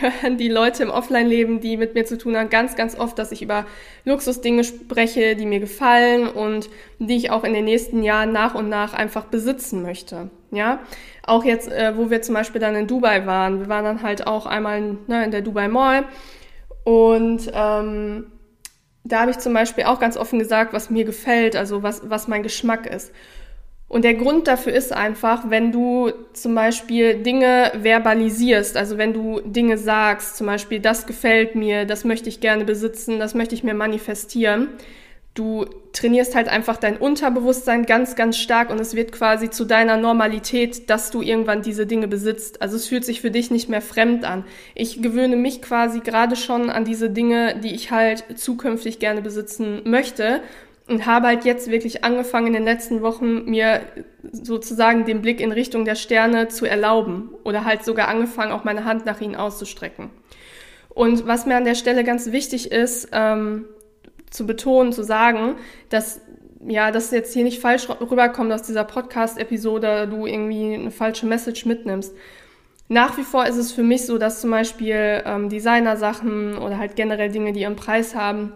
hören 0.00 0.36
die 0.36 0.48
Leute 0.48 0.82
im 0.84 0.90
Offline-Leben, 0.90 1.60
die 1.60 1.76
mit 1.76 1.94
mir 1.94 2.04
zu 2.04 2.16
tun 2.16 2.36
haben, 2.36 2.50
ganz, 2.50 2.76
ganz 2.76 2.96
oft, 2.96 3.18
dass 3.18 3.32
ich 3.32 3.42
über 3.42 3.66
Luxusdinge 4.04 4.62
spreche, 4.62 5.34
die 5.34 5.46
mir 5.46 5.58
gefallen 5.58 6.28
und 6.28 6.70
die 6.98 7.16
ich 7.16 7.30
auch 7.30 7.42
in 7.42 7.52
den 7.52 7.64
nächsten 7.64 8.02
Jahren 8.02 8.32
nach 8.32 8.54
und 8.54 8.68
nach 8.68 8.94
einfach 8.94 9.24
besitzen 9.24 9.82
möchte. 9.82 10.30
Ja, 10.52 10.80
auch 11.24 11.44
jetzt, 11.44 11.70
äh, 11.70 11.96
wo 11.96 12.10
wir 12.10 12.22
zum 12.22 12.34
Beispiel 12.34 12.60
dann 12.60 12.76
in 12.76 12.86
Dubai 12.86 13.26
waren. 13.26 13.60
Wir 13.60 13.68
waren 13.68 13.84
dann 13.84 14.02
halt 14.02 14.26
auch 14.26 14.46
einmal 14.46 14.98
ne, 15.08 15.24
in 15.24 15.32
der 15.32 15.42
Dubai 15.42 15.66
Mall 15.66 16.04
und 16.86 17.50
ähm, 17.52 18.26
da 19.02 19.22
habe 19.22 19.32
ich 19.32 19.38
zum 19.38 19.52
Beispiel 19.52 19.82
auch 19.84 19.98
ganz 19.98 20.16
offen 20.16 20.38
gesagt, 20.38 20.72
was 20.72 20.88
mir 20.88 21.04
gefällt, 21.04 21.56
also 21.56 21.82
was, 21.82 22.08
was 22.08 22.28
mein 22.28 22.44
Geschmack 22.44 22.86
ist. 22.86 23.10
Und 23.88 24.04
der 24.04 24.14
Grund 24.14 24.46
dafür 24.46 24.72
ist 24.72 24.92
einfach, 24.92 25.50
wenn 25.50 25.72
du 25.72 26.12
zum 26.32 26.54
Beispiel 26.54 27.24
Dinge 27.24 27.72
verbalisierst, 27.82 28.76
also 28.76 28.98
wenn 28.98 29.12
du 29.12 29.40
Dinge 29.40 29.78
sagst, 29.78 30.36
zum 30.36 30.46
Beispiel, 30.46 30.78
das 30.78 31.06
gefällt 31.06 31.56
mir, 31.56 31.86
das 31.86 32.04
möchte 32.04 32.28
ich 32.28 32.38
gerne 32.38 32.64
besitzen, 32.64 33.18
das 33.18 33.34
möchte 33.34 33.56
ich 33.56 33.64
mir 33.64 33.74
manifestieren, 33.74 34.68
du 35.36 35.66
trainierst 35.92 36.34
halt 36.34 36.48
einfach 36.48 36.76
dein 36.76 36.96
Unterbewusstsein 36.96 37.86
ganz, 37.86 38.16
ganz 38.16 38.36
stark 38.36 38.70
und 38.70 38.80
es 38.80 38.94
wird 38.94 39.12
quasi 39.12 39.50
zu 39.50 39.64
deiner 39.64 39.96
Normalität, 39.96 40.90
dass 40.90 41.10
du 41.10 41.22
irgendwann 41.22 41.62
diese 41.62 41.86
Dinge 41.86 42.08
besitzt. 42.08 42.60
Also 42.62 42.76
es 42.76 42.86
fühlt 42.88 43.04
sich 43.04 43.20
für 43.20 43.30
dich 43.30 43.50
nicht 43.50 43.68
mehr 43.68 43.82
fremd 43.82 44.24
an. 44.24 44.44
Ich 44.74 45.02
gewöhne 45.02 45.36
mich 45.36 45.62
quasi 45.62 46.00
gerade 46.00 46.36
schon 46.36 46.70
an 46.70 46.84
diese 46.84 47.10
Dinge, 47.10 47.60
die 47.60 47.74
ich 47.74 47.90
halt 47.90 48.24
zukünftig 48.36 48.98
gerne 48.98 49.22
besitzen 49.22 49.82
möchte. 49.84 50.40
und 50.88 51.04
habe 51.04 51.26
halt 51.26 51.44
jetzt 51.44 51.68
wirklich 51.68 52.04
angefangen 52.04 52.48
in 52.48 52.52
den 52.52 52.64
letzten 52.64 53.02
Wochen 53.02 53.44
mir 53.44 53.80
sozusagen 54.30 55.04
den 55.04 55.20
Blick 55.20 55.40
in 55.40 55.50
Richtung 55.50 55.84
der 55.84 55.96
Sterne 55.96 56.46
zu 56.48 56.64
erlauben 56.64 57.30
oder 57.42 57.64
halt 57.64 57.84
sogar 57.84 58.06
angefangen, 58.06 58.52
auch 58.52 58.62
meine 58.62 58.84
Hand 58.84 59.04
nach 59.04 59.20
ihnen 59.20 59.34
auszustrecken. 59.34 60.10
Und 60.88 61.26
was 61.26 61.44
mir 61.44 61.56
an 61.56 61.64
der 61.64 61.74
Stelle 61.74 62.04
ganz 62.04 62.30
wichtig 62.32 62.70
ist, 62.70 63.08
ähm, 63.12 63.66
zu 64.36 64.46
betonen, 64.46 64.92
zu 64.92 65.02
sagen, 65.02 65.56
dass 65.88 66.20
ja, 66.68 66.90
dass 66.90 67.10
jetzt 67.10 67.32
hier 67.32 67.44
nicht 67.44 67.60
falsch 67.60 67.88
rüberkommt 67.88 68.52
aus 68.52 68.62
dieser 68.62 68.84
Podcast-Episode, 68.84 70.08
du 70.08 70.26
irgendwie 70.26 70.74
eine 70.74 70.90
falsche 70.90 71.26
Message 71.26 71.64
mitnimmst. 71.66 72.14
Nach 72.88 73.16
wie 73.18 73.22
vor 73.22 73.46
ist 73.46 73.56
es 73.56 73.72
für 73.72 73.82
mich 73.82 74.06
so, 74.06 74.18
dass 74.18 74.40
zum 74.40 74.50
Beispiel 74.50 75.22
ähm, 75.24 75.48
Designer-Sachen 75.48 76.58
oder 76.58 76.78
halt 76.78 76.96
generell 76.96 77.30
Dinge, 77.30 77.52
die 77.52 77.60
ihren 77.60 77.76
Preis 77.76 78.14
haben, 78.14 78.52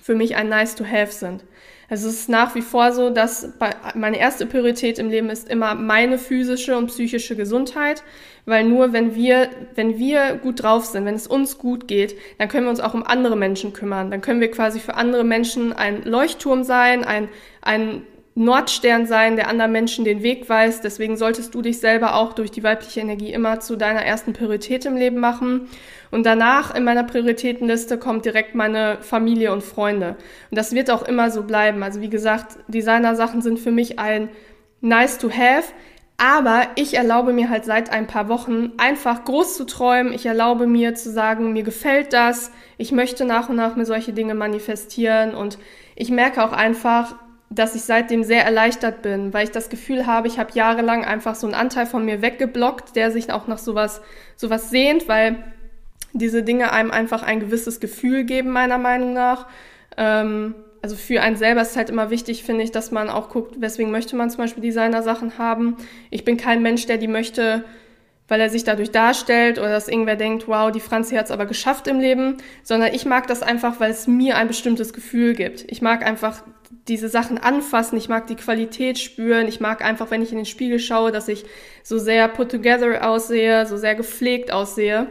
für 0.00 0.14
mich 0.14 0.36
ein 0.36 0.48
Nice 0.48 0.74
to 0.74 0.84
Have 0.84 1.12
sind. 1.12 1.44
Also 1.90 2.08
es 2.08 2.20
ist 2.20 2.28
nach 2.28 2.54
wie 2.54 2.60
vor 2.60 2.92
so, 2.92 3.08
dass 3.08 3.54
meine 3.94 4.18
erste 4.18 4.44
Priorität 4.44 4.98
im 4.98 5.08
Leben 5.08 5.30
ist 5.30 5.48
immer 5.48 5.74
meine 5.74 6.18
physische 6.18 6.76
und 6.76 6.88
psychische 6.88 7.34
Gesundheit, 7.34 8.02
weil 8.44 8.64
nur 8.64 8.92
wenn 8.92 9.14
wir, 9.14 9.48
wenn 9.74 9.98
wir 9.98 10.34
gut 10.34 10.62
drauf 10.62 10.84
sind, 10.84 11.06
wenn 11.06 11.14
es 11.14 11.26
uns 11.26 11.56
gut 11.56 11.88
geht, 11.88 12.14
dann 12.36 12.48
können 12.48 12.66
wir 12.66 12.70
uns 12.70 12.80
auch 12.80 12.92
um 12.92 13.04
andere 13.04 13.36
Menschen 13.36 13.72
kümmern. 13.72 14.10
Dann 14.10 14.20
können 14.20 14.40
wir 14.40 14.50
quasi 14.50 14.80
für 14.80 14.96
andere 14.96 15.24
Menschen 15.24 15.72
ein 15.72 16.04
Leuchtturm 16.04 16.62
sein, 16.62 17.04
ein, 17.04 17.30
ein 17.62 18.02
Nordstern 18.38 19.06
sein, 19.06 19.34
der 19.34 19.48
anderen 19.48 19.72
Menschen 19.72 20.04
den 20.04 20.22
Weg 20.22 20.48
weist. 20.48 20.84
Deswegen 20.84 21.16
solltest 21.16 21.56
du 21.56 21.60
dich 21.60 21.80
selber 21.80 22.14
auch 22.14 22.34
durch 22.34 22.52
die 22.52 22.62
weibliche 22.62 23.00
Energie 23.00 23.32
immer 23.32 23.58
zu 23.58 23.74
deiner 23.74 24.04
ersten 24.04 24.32
Priorität 24.32 24.84
im 24.86 24.96
Leben 24.96 25.18
machen. 25.18 25.68
Und 26.12 26.24
danach 26.24 26.72
in 26.72 26.84
meiner 26.84 27.02
Prioritätenliste 27.02 27.98
kommt 27.98 28.24
direkt 28.24 28.54
meine 28.54 28.98
Familie 29.00 29.52
und 29.52 29.64
Freunde. 29.64 30.16
Und 30.50 30.56
das 30.56 30.72
wird 30.72 30.88
auch 30.88 31.02
immer 31.02 31.32
so 31.32 31.42
bleiben. 31.42 31.82
Also 31.82 32.00
wie 32.00 32.10
gesagt, 32.10 32.58
Designer-Sachen 32.68 33.42
sind 33.42 33.58
für 33.58 33.72
mich 33.72 33.98
ein 33.98 34.28
nice 34.80 35.18
to 35.18 35.30
have. 35.30 35.72
Aber 36.16 36.62
ich 36.76 36.94
erlaube 36.94 37.32
mir 37.32 37.50
halt 37.50 37.64
seit 37.64 37.90
ein 37.90 38.06
paar 38.06 38.28
Wochen 38.28 38.72
einfach 38.76 39.24
groß 39.24 39.56
zu 39.56 39.64
träumen. 39.66 40.12
Ich 40.12 40.26
erlaube 40.26 40.68
mir 40.68 40.94
zu 40.94 41.10
sagen, 41.10 41.52
mir 41.52 41.64
gefällt 41.64 42.12
das. 42.12 42.52
Ich 42.76 42.92
möchte 42.92 43.24
nach 43.24 43.48
und 43.48 43.56
nach 43.56 43.74
mir 43.74 43.84
solche 43.84 44.12
Dinge 44.12 44.34
manifestieren. 44.34 45.34
Und 45.34 45.58
ich 45.96 46.10
merke 46.10 46.44
auch 46.44 46.52
einfach, 46.52 47.16
dass 47.50 47.74
ich 47.74 47.82
seitdem 47.82 48.24
sehr 48.24 48.44
erleichtert 48.44 49.02
bin, 49.02 49.32
weil 49.32 49.44
ich 49.44 49.50
das 49.50 49.70
Gefühl 49.70 50.06
habe, 50.06 50.28
ich 50.28 50.38
habe 50.38 50.52
jahrelang 50.52 51.04
einfach 51.04 51.34
so 51.34 51.46
einen 51.46 51.54
Anteil 51.54 51.86
von 51.86 52.04
mir 52.04 52.20
weggeblockt, 52.20 52.94
der 52.94 53.10
sich 53.10 53.32
auch 53.32 53.46
nach 53.46 53.58
sowas, 53.58 54.02
sowas 54.36 54.70
sehnt, 54.70 55.08
weil 55.08 55.42
diese 56.12 56.42
Dinge 56.42 56.72
einem 56.72 56.90
einfach 56.90 57.22
ein 57.22 57.40
gewisses 57.40 57.80
Gefühl 57.80 58.24
geben, 58.24 58.50
meiner 58.50 58.78
Meinung 58.78 59.12
nach. 59.12 59.46
Ähm, 59.96 60.54
also 60.82 60.94
für 60.96 61.22
einen 61.22 61.36
selber 61.36 61.62
ist 61.62 61.70
es 61.70 61.76
halt 61.76 61.90
immer 61.90 62.10
wichtig, 62.10 62.44
finde 62.44 62.64
ich, 62.64 62.70
dass 62.70 62.90
man 62.90 63.10
auch 63.10 63.30
guckt, 63.30 63.60
weswegen 63.60 63.90
möchte 63.90 64.14
man 64.14 64.30
zum 64.30 64.38
Beispiel 64.38 64.62
Designer-Sachen 64.62 65.38
haben. 65.38 65.76
Ich 66.10 66.24
bin 66.24 66.36
kein 66.36 66.62
Mensch, 66.62 66.86
der 66.86 66.98
die 66.98 67.08
möchte, 67.08 67.64
weil 68.28 68.40
er 68.40 68.50
sich 68.50 68.62
dadurch 68.62 68.90
darstellt 68.90 69.58
oder 69.58 69.70
dass 69.70 69.88
irgendwer 69.88 70.16
denkt, 70.16 70.46
wow, 70.46 70.70
die 70.70 70.80
Franzi 70.80 71.16
hat 71.16 71.24
es 71.24 71.30
aber 71.30 71.46
geschafft 71.46 71.88
im 71.88 71.98
Leben, 71.98 72.36
sondern 72.62 72.94
ich 72.94 73.06
mag 73.06 73.26
das 73.26 73.42
einfach, 73.42 73.80
weil 73.80 73.90
es 73.90 74.06
mir 74.06 74.36
ein 74.36 74.48
bestimmtes 74.48 74.92
Gefühl 74.92 75.34
gibt. 75.34 75.64
Ich 75.68 75.82
mag 75.82 76.06
einfach 76.06 76.42
diese 76.88 77.08
Sachen 77.08 77.38
anfassen, 77.38 77.98
ich 77.98 78.08
mag 78.08 78.26
die 78.26 78.36
Qualität 78.36 78.98
spüren, 78.98 79.46
ich 79.46 79.60
mag 79.60 79.84
einfach, 79.84 80.10
wenn 80.10 80.22
ich 80.22 80.30
in 80.30 80.38
den 80.38 80.46
Spiegel 80.46 80.78
schaue, 80.78 81.12
dass 81.12 81.28
ich 81.28 81.44
so 81.82 81.98
sehr 81.98 82.28
put 82.28 82.50
together 82.50 83.08
aussehe, 83.08 83.66
so 83.66 83.76
sehr 83.76 83.94
gepflegt 83.94 84.52
aussehe. 84.52 85.06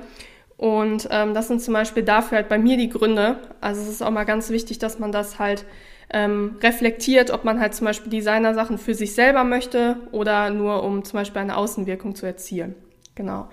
Und 0.57 1.07
ähm, 1.11 1.33
das 1.33 1.47
sind 1.47 1.61
zum 1.61 1.73
Beispiel 1.75 2.03
dafür 2.03 2.37
halt 2.37 2.49
bei 2.49 2.57
mir 2.57 2.77
die 2.77 2.89
Gründe. 2.89 3.37
Also 3.61 3.81
es 3.81 3.89
ist 3.89 4.01
auch 4.01 4.09
mal 4.09 4.23
ganz 4.23 4.49
wichtig, 4.49 4.79
dass 4.79 4.97
man 4.97 5.11
das 5.11 5.37
halt 5.37 5.65
ähm, 6.09 6.57
reflektiert, 6.61 7.31
ob 7.31 7.43
man 7.43 7.59
halt 7.59 7.75
zum 7.75 7.85
Beispiel 7.85 8.09
Designer-Sachen 8.09 8.77
für 8.77 8.95
sich 8.95 9.13
selber 9.13 9.43
möchte 9.43 9.97
oder 10.11 10.49
nur 10.49 10.83
um 10.83 11.03
zum 11.03 11.19
Beispiel 11.19 11.41
eine 11.41 11.57
Außenwirkung 11.57 12.15
zu 12.15 12.25
erzielen. 12.25 12.75
Genau. 13.13 13.49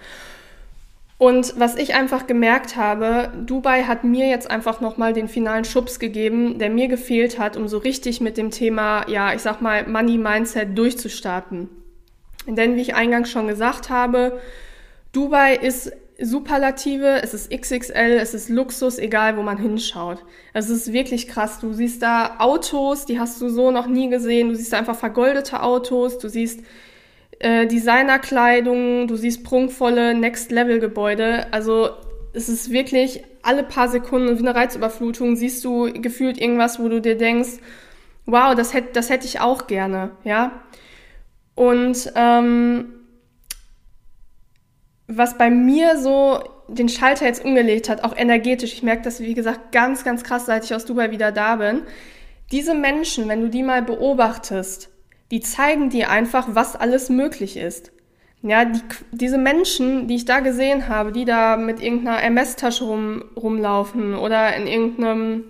Und 1.16 1.54
was 1.58 1.76
ich 1.76 1.94
einfach 1.94 2.26
gemerkt 2.26 2.76
habe, 2.76 3.32
Dubai 3.46 3.84
hat 3.84 4.02
mir 4.02 4.26
jetzt 4.26 4.50
einfach 4.50 4.80
nochmal 4.80 5.12
den 5.12 5.28
finalen 5.28 5.64
Schubs 5.64 6.00
gegeben, 6.00 6.58
der 6.58 6.70
mir 6.70 6.88
gefehlt 6.88 7.38
hat, 7.38 7.56
um 7.56 7.68
so 7.68 7.78
richtig 7.78 8.20
mit 8.20 8.36
dem 8.36 8.50
Thema, 8.50 9.08
ja, 9.08 9.32
ich 9.32 9.40
sag 9.40 9.62
mal, 9.62 9.86
Money 9.86 10.18
Mindset 10.18 10.76
durchzustarten. 10.76 11.68
Denn 12.46 12.76
wie 12.76 12.80
ich 12.80 12.94
eingangs 12.94 13.30
schon 13.30 13.46
gesagt 13.46 13.90
habe, 13.90 14.40
Dubai 15.12 15.54
ist 15.54 15.92
Superlative, 16.20 17.22
es 17.22 17.34
ist 17.34 17.50
XXL, 17.50 18.18
es 18.20 18.34
ist 18.34 18.48
Luxus, 18.48 18.98
egal 18.98 19.36
wo 19.36 19.42
man 19.42 19.58
hinschaut. 19.58 20.24
Es 20.52 20.70
ist 20.70 20.92
wirklich 20.92 21.26
krass. 21.26 21.58
Du 21.58 21.72
siehst 21.72 22.02
da 22.02 22.36
Autos, 22.38 23.04
die 23.04 23.18
hast 23.18 23.40
du 23.40 23.48
so 23.48 23.70
noch 23.70 23.86
nie 23.86 24.10
gesehen. 24.10 24.48
Du 24.48 24.54
siehst 24.54 24.72
da 24.72 24.78
einfach 24.78 24.96
vergoldete 24.96 25.62
Autos, 25.62 26.18
du 26.18 26.28
siehst 26.28 26.60
äh, 27.40 27.66
Designerkleidung, 27.66 29.06
du 29.06 29.16
siehst 29.16 29.44
prunkvolle 29.44 30.14
Next-Level-Gebäude. 30.14 31.52
Also 31.52 31.90
es 32.32 32.48
ist 32.48 32.70
wirklich 32.70 33.22
alle 33.42 33.62
paar 33.62 33.88
Sekunden 33.88 34.36
wie 34.38 34.42
eine 34.42 34.54
Reizüberflutung 34.54 35.36
siehst 35.36 35.64
du 35.64 35.92
gefühlt 35.92 36.40
irgendwas, 36.40 36.78
wo 36.78 36.88
du 36.88 37.00
dir 37.00 37.16
denkst, 37.16 37.60
wow, 38.26 38.54
das 38.54 38.72
hätte 38.72 38.88
das 38.92 39.10
hätte 39.10 39.26
ich 39.26 39.40
auch 39.40 39.66
gerne, 39.66 40.10
ja. 40.24 40.62
Und 41.54 42.12
ähm, 42.16 42.92
was 45.06 45.36
bei 45.36 45.50
mir 45.50 45.98
so 45.98 46.42
den 46.68 46.88
Schalter 46.88 47.26
jetzt 47.26 47.44
umgelegt 47.44 47.88
hat, 47.88 48.02
auch 48.02 48.16
energetisch, 48.16 48.72
ich 48.72 48.82
merke 48.82 49.02
das, 49.02 49.20
wie 49.20 49.34
gesagt, 49.34 49.70
ganz, 49.72 50.02
ganz 50.02 50.24
krass, 50.24 50.46
seit 50.46 50.64
ich 50.64 50.74
aus 50.74 50.86
Dubai 50.86 51.10
wieder 51.10 51.30
da 51.30 51.56
bin. 51.56 51.82
Diese 52.50 52.74
Menschen, 52.74 53.28
wenn 53.28 53.42
du 53.42 53.50
die 53.50 53.62
mal 53.62 53.82
beobachtest, 53.82 54.90
die 55.30 55.40
zeigen 55.40 55.90
dir 55.90 56.10
einfach, 56.10 56.48
was 56.50 56.76
alles 56.76 57.08
möglich 57.08 57.56
ist. 57.56 57.92
Ja, 58.42 58.66
die, 58.66 58.80
diese 59.12 59.38
Menschen, 59.38 60.06
die 60.06 60.16
ich 60.16 60.26
da 60.26 60.40
gesehen 60.40 60.88
habe, 60.88 61.12
die 61.12 61.24
da 61.24 61.56
mit 61.56 61.80
irgendeiner 61.80 62.22
MS-Tasche 62.22 62.84
rum, 62.84 63.24
rumlaufen 63.36 64.14
oder 64.14 64.54
in 64.54 64.66
irgendeinem 64.66 65.44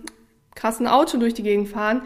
krassen 0.55 0.87
Auto 0.87 1.19
durch 1.19 1.35
die 1.35 1.43
Gegend 1.43 1.69
fahren, 1.69 2.03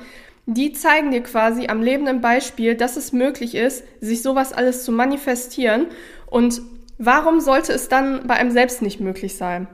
die 0.47 0.73
zeigen 0.73 1.11
dir 1.11 1.23
quasi 1.23 1.67
am 1.67 1.83
lebenden 1.83 2.23
Beispiel, 2.23 2.75
dass 2.75 2.97
es 2.97 3.13
möglich 3.13 3.55
ist, 3.55 3.85
sich 4.01 4.23
sowas 4.23 4.55
alles 4.55 4.85
zu 4.85 4.93
manifestieren 4.93 5.89
und 6.27 6.63
Warum 6.99 7.39
sollte 7.39 7.73
es 7.73 7.89
dann 7.89 8.27
bei 8.27 8.35
einem 8.35 8.51
selbst 8.51 8.83
nicht 8.83 8.99
möglich 8.99 9.37
sein? 9.37 9.69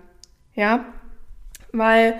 Ja, 0.55 0.85
weil 1.73 2.19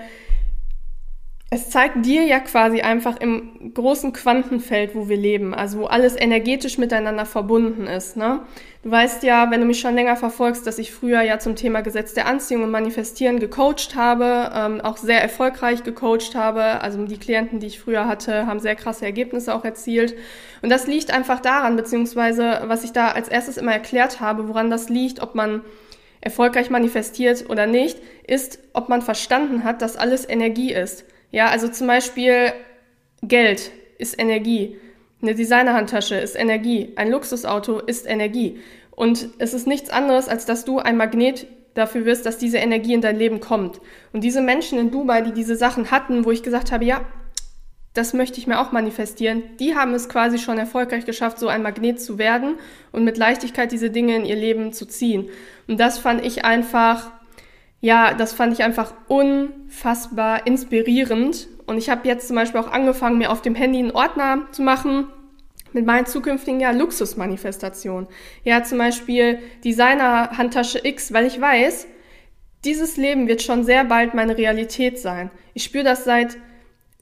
es 1.51 1.69
zeigt 1.69 2.05
dir 2.05 2.23
ja 2.23 2.39
quasi 2.39 2.81
einfach 2.81 3.17
im 3.17 3.71
großen 3.73 4.13
Quantenfeld, 4.13 4.95
wo 4.95 5.07
wir 5.09 5.15
leben, 5.15 5.53
also 5.53 5.79
wo 5.79 5.85
alles 5.85 6.19
energetisch 6.19 6.79
miteinander 6.79 7.25
verbunden 7.25 7.85
ist. 7.85 8.17
Ne? 8.17 8.41
Du 8.81 8.89
weißt 8.89 9.21
ja, 9.21 9.51
wenn 9.51 9.61
du 9.61 9.67
mich 9.67 9.79
schon 9.79 9.93
länger 9.93 10.15
verfolgst, 10.15 10.65
dass 10.65 10.79
ich 10.79 10.91
früher 10.91 11.21
ja 11.21 11.37
zum 11.37 11.55
Thema 11.55 11.81
Gesetz 11.81 12.15
der 12.15 12.25
Anziehung 12.25 12.63
und 12.63 12.71
Manifestieren 12.71 13.39
gecoacht 13.39 13.95
habe, 13.95 14.51
ähm, 14.55 14.81
auch 14.81 14.97
sehr 14.97 15.21
erfolgreich 15.21 15.83
gecoacht 15.83 16.33
habe. 16.33 16.81
Also 16.81 17.05
die 17.05 17.19
Klienten, 17.19 17.59
die 17.59 17.67
ich 17.67 17.79
früher 17.79 18.07
hatte, 18.07 18.47
haben 18.47 18.59
sehr 18.59 18.75
krasse 18.75 19.05
Ergebnisse 19.05 19.53
auch 19.53 19.63
erzielt. 19.63 20.15
Und 20.63 20.71
das 20.71 20.87
liegt 20.87 21.11
einfach 21.11 21.39
daran, 21.39 21.75
beziehungsweise 21.75 22.63
was 22.65 22.83
ich 22.83 22.91
da 22.91 23.09
als 23.09 23.27
erstes 23.27 23.57
immer 23.57 23.73
erklärt 23.73 24.19
habe, 24.19 24.47
woran 24.47 24.71
das 24.71 24.89
liegt, 24.89 25.21
ob 25.21 25.35
man 25.35 25.61
erfolgreich 26.21 26.71
manifestiert 26.71 27.49
oder 27.49 27.67
nicht, 27.67 27.99
ist, 28.25 28.57
ob 28.73 28.89
man 28.89 29.03
verstanden 29.03 29.63
hat, 29.63 29.83
dass 29.83 29.95
alles 29.95 30.27
Energie 30.27 30.73
ist. 30.73 31.05
Ja, 31.35 31.47
also 31.49 31.67
zum 31.67 31.87
Beispiel 31.87 32.53
Geld 33.21 33.69
ist 33.97 34.17
Energie. 34.17 34.77
Eine 35.21 35.35
Designerhandtasche 35.35 36.15
ist 36.15 36.37
Energie. 36.37 36.93
Ein 36.95 37.11
Luxusauto 37.11 37.79
ist 37.79 38.07
Energie. 38.07 38.61
Und 38.91 39.27
es 39.37 39.53
ist 39.53 39.67
nichts 39.67 39.89
anderes, 39.89 40.29
als 40.29 40.45
dass 40.45 40.63
du 40.63 40.79
ein 40.79 40.95
Magnet 40.95 41.45
dafür 41.73 42.05
wirst, 42.05 42.25
dass 42.25 42.37
diese 42.37 42.59
Energie 42.59 42.93
in 42.93 43.01
dein 43.01 43.17
Leben 43.17 43.41
kommt. 43.41 43.81
Und 44.13 44.23
diese 44.23 44.39
Menschen 44.39 44.79
in 44.79 44.91
Dubai, 44.91 45.19
die 45.23 45.33
diese 45.33 45.57
Sachen 45.57 45.91
hatten, 45.91 46.23
wo 46.23 46.31
ich 46.31 46.41
gesagt 46.41 46.71
habe, 46.71 46.85
ja, 46.85 47.01
das 47.93 48.13
möchte 48.13 48.39
ich 48.39 48.47
mir 48.47 48.61
auch 48.61 48.71
manifestieren, 48.71 49.43
die 49.59 49.75
haben 49.75 49.93
es 49.93 50.07
quasi 50.07 50.37
schon 50.37 50.57
erfolgreich 50.57 51.05
geschafft, 51.05 51.37
so 51.37 51.49
ein 51.49 51.63
Magnet 51.63 51.99
zu 51.99 52.17
werden 52.17 52.59
und 52.93 53.03
mit 53.03 53.17
Leichtigkeit 53.17 53.73
diese 53.73 53.89
Dinge 53.89 54.15
in 54.15 54.25
ihr 54.25 54.37
Leben 54.37 54.71
zu 54.71 54.85
ziehen. 54.85 55.27
Und 55.67 55.81
das 55.81 55.97
fand 55.97 56.25
ich 56.25 56.45
einfach, 56.45 57.11
ja, 57.85 58.15
das 58.15 58.33
fand 58.33 58.51
ich 58.51 58.63
einfach 58.63 58.95
unfassbar 59.07 60.47
inspirierend 60.47 61.47
und 61.67 61.77
ich 61.77 61.87
habe 61.87 62.07
jetzt 62.07 62.25
zum 62.27 62.35
Beispiel 62.35 62.59
auch 62.59 62.71
angefangen, 62.71 63.19
mir 63.19 63.31
auf 63.31 63.43
dem 63.43 63.53
Handy 63.53 63.77
einen 63.77 63.91
Ordner 63.91 64.47
zu 64.51 64.63
machen 64.63 65.05
mit 65.71 65.85
meinen 65.85 66.07
zukünftigen 66.07 66.59
ja, 66.59 66.71
Luxusmanifestationen. 66.71 68.07
Ja, 68.43 68.63
zum 68.63 68.79
Beispiel 68.79 69.37
Designer-Handtasche 69.63 70.79
X, 70.83 71.13
weil 71.13 71.27
ich 71.27 71.39
weiß, 71.39 71.85
dieses 72.63 72.97
Leben 72.97 73.27
wird 73.27 73.43
schon 73.43 73.63
sehr 73.63 73.83
bald 73.83 74.15
meine 74.15 74.35
Realität 74.35 74.97
sein. 74.97 75.29
Ich 75.53 75.63
spüre 75.63 75.83
das 75.83 76.05
seit 76.05 76.37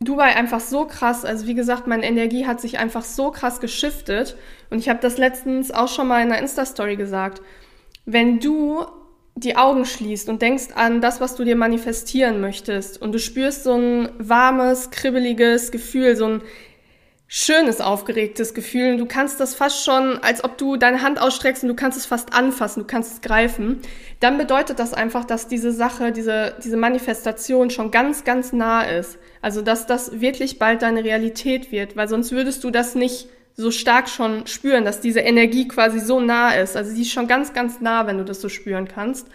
Dubai 0.01 0.35
einfach 0.35 0.59
so 0.59 0.85
krass. 0.85 1.23
Also 1.23 1.47
wie 1.47 1.55
gesagt, 1.55 1.87
meine 1.87 2.05
Energie 2.05 2.45
hat 2.45 2.59
sich 2.59 2.77
einfach 2.77 3.05
so 3.05 3.31
krass 3.31 3.61
geschiftet. 3.61 4.35
Und 4.69 4.79
ich 4.79 4.89
habe 4.89 4.99
das 4.99 5.17
letztens 5.17 5.71
auch 5.71 5.87
schon 5.87 6.09
mal 6.09 6.21
in 6.21 6.29
einer 6.29 6.41
Insta-Story 6.41 6.97
gesagt. 6.97 7.41
Wenn 8.05 8.41
du 8.41 8.85
die 9.35 9.55
Augen 9.55 9.85
schließt 9.85 10.29
und 10.29 10.41
denkst 10.41 10.69
an 10.75 11.01
das, 11.01 11.19
was 11.19 11.35
du 11.35 11.43
dir 11.43 11.55
manifestieren 11.55 12.39
möchtest. 12.39 13.01
Und 13.01 13.11
du 13.13 13.19
spürst 13.19 13.63
so 13.63 13.73
ein 13.73 14.09
warmes, 14.19 14.91
kribbeliges 14.91 15.71
Gefühl, 15.71 16.15
so 16.15 16.25
ein 16.25 16.41
schönes, 17.27 17.81
aufgeregtes 17.81 18.53
Gefühl. 18.53 18.91
Und 18.91 18.99
du 18.99 19.07
kannst 19.07 19.39
das 19.39 19.55
fast 19.55 19.83
schon, 19.83 20.19
als 20.19 20.43
ob 20.43 20.59
du 20.59 20.77
deine 20.77 21.01
Hand 21.01 21.19
ausstreckst 21.19 21.63
und 21.63 21.69
du 21.69 21.75
kannst 21.75 21.97
es 21.97 22.05
fast 22.05 22.31
anfassen, 22.31 22.81
du 22.81 22.87
kannst 22.87 23.11
es 23.11 23.21
greifen, 23.21 23.79
dann 24.19 24.37
bedeutet 24.37 24.77
das 24.77 24.93
einfach, 24.93 25.25
dass 25.25 25.47
diese 25.47 25.71
Sache, 25.71 26.11
diese, 26.11 26.53
diese 26.63 26.77
Manifestation 26.77 27.71
schon 27.71 27.89
ganz, 27.89 28.23
ganz 28.23 28.53
nah 28.53 28.83
ist. 28.83 29.17
Also, 29.41 29.63
dass 29.63 29.87
das 29.87 30.21
wirklich 30.21 30.59
bald 30.59 30.83
deine 30.83 31.03
Realität 31.03 31.71
wird, 31.71 31.97
weil 31.97 32.07
sonst 32.07 32.31
würdest 32.31 32.63
du 32.63 32.69
das 32.69 32.93
nicht 32.93 33.27
so 33.55 33.71
stark 33.71 34.09
schon 34.09 34.47
spüren, 34.47 34.85
dass 34.85 35.01
diese 35.01 35.19
Energie 35.19 35.67
quasi 35.67 35.99
so 35.99 36.19
nah 36.19 36.51
ist. 36.51 36.75
Also 36.75 36.91
sie 36.91 37.03
ist 37.03 37.11
schon 37.11 37.27
ganz, 37.27 37.53
ganz 37.53 37.81
nah, 37.81 38.07
wenn 38.07 38.17
du 38.17 38.25
das 38.25 38.41
so 38.41 38.49
spüren 38.49 38.87
kannst. 38.87 39.27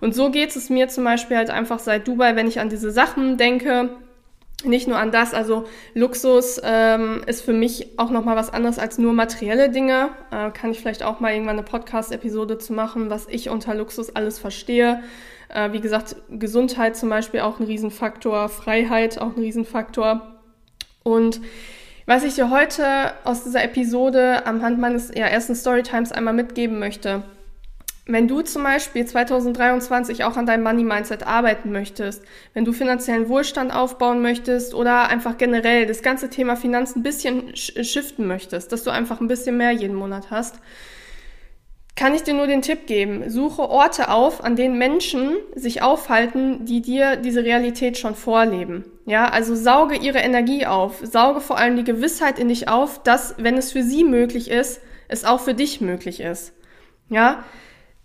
Und 0.00 0.14
so 0.14 0.30
geht 0.30 0.54
es 0.54 0.70
mir 0.70 0.88
zum 0.88 1.04
Beispiel 1.04 1.36
halt 1.36 1.50
einfach 1.50 1.78
seit 1.78 2.06
Dubai, 2.06 2.36
wenn 2.36 2.46
ich 2.46 2.60
an 2.60 2.68
diese 2.68 2.90
Sachen 2.90 3.36
denke, 3.36 3.90
nicht 4.64 4.88
nur 4.88 4.98
an 4.98 5.10
das, 5.10 5.34
also 5.34 5.64
Luxus 5.94 6.60
ähm, 6.62 7.22
ist 7.26 7.42
für 7.42 7.52
mich 7.52 7.98
auch 7.98 8.10
nochmal 8.10 8.36
was 8.36 8.50
anderes 8.50 8.78
als 8.78 8.98
nur 8.98 9.12
materielle 9.12 9.70
Dinge. 9.70 10.10
Äh, 10.30 10.50
kann 10.50 10.70
ich 10.70 10.80
vielleicht 10.80 11.02
auch 11.02 11.20
mal 11.20 11.32
irgendwann 11.32 11.58
eine 11.58 11.64
Podcast-Episode 11.64 12.58
zu 12.58 12.72
machen, 12.72 13.10
was 13.10 13.26
ich 13.28 13.50
unter 13.50 13.74
Luxus 13.74 14.14
alles 14.14 14.38
verstehe. 14.38 15.02
Äh, 15.48 15.72
wie 15.72 15.80
gesagt, 15.80 16.16
Gesundheit 16.30 16.96
zum 16.96 17.10
Beispiel 17.10 17.40
auch 17.40 17.58
ein 17.58 17.66
Riesenfaktor, 17.66 18.48
Freiheit 18.48 19.18
auch 19.20 19.36
ein 19.36 19.42
Riesenfaktor. 19.42 20.40
Und 21.02 21.40
was 22.06 22.24
ich 22.24 22.34
dir 22.34 22.50
heute 22.50 23.12
aus 23.24 23.44
dieser 23.44 23.64
Episode 23.64 24.46
anhand 24.46 24.78
meines 24.78 25.12
ja, 25.14 25.26
ersten 25.26 25.54
Storytimes 25.54 26.12
einmal 26.12 26.34
mitgeben 26.34 26.78
möchte, 26.78 27.22
wenn 28.06 28.28
du 28.28 28.42
zum 28.42 28.62
Beispiel 28.62 29.06
2023 29.06 30.24
auch 30.24 30.36
an 30.36 30.44
deinem 30.44 30.62
Money 30.62 30.84
Mindset 30.84 31.26
arbeiten 31.26 31.72
möchtest, 31.72 32.22
wenn 32.52 32.66
du 32.66 32.72
finanziellen 32.74 33.30
Wohlstand 33.30 33.74
aufbauen 33.74 34.20
möchtest 34.20 34.74
oder 34.74 35.08
einfach 35.08 35.38
generell 35.38 35.86
das 35.86 36.02
ganze 36.02 36.28
Thema 36.28 36.56
Finanzen 36.56 36.98
ein 36.98 37.02
bisschen 37.02 37.56
shiften 37.56 38.26
möchtest, 38.26 38.72
dass 38.72 38.84
du 38.84 38.90
einfach 38.90 39.22
ein 39.22 39.28
bisschen 39.28 39.56
mehr 39.56 39.70
jeden 39.70 39.96
Monat 39.96 40.30
hast, 40.30 40.56
kann 41.96 42.14
ich 42.14 42.24
dir 42.24 42.34
nur 42.34 42.48
den 42.48 42.62
Tipp 42.62 42.86
geben, 42.86 43.30
suche 43.30 43.62
Orte 43.62 44.08
auf, 44.08 44.42
an 44.42 44.56
denen 44.56 44.78
Menschen 44.78 45.36
sich 45.54 45.82
aufhalten, 45.82 46.64
die 46.64 46.82
dir 46.82 47.16
diese 47.16 47.44
Realität 47.44 47.98
schon 47.98 48.16
vorleben. 48.16 48.84
Ja, 49.06 49.28
also 49.28 49.54
sauge 49.54 49.96
ihre 49.96 50.18
Energie 50.18 50.66
auf, 50.66 50.98
sauge 51.02 51.40
vor 51.40 51.58
allem 51.58 51.76
die 51.76 51.84
Gewissheit 51.84 52.38
in 52.38 52.48
dich 52.48 52.68
auf, 52.68 53.02
dass, 53.02 53.36
wenn 53.38 53.56
es 53.56 53.70
für 53.70 53.82
sie 53.82 54.02
möglich 54.02 54.50
ist, 54.50 54.80
es 55.08 55.24
auch 55.24 55.40
für 55.40 55.54
dich 55.54 55.80
möglich 55.80 56.20
ist. 56.20 56.52
Ja, 57.10 57.44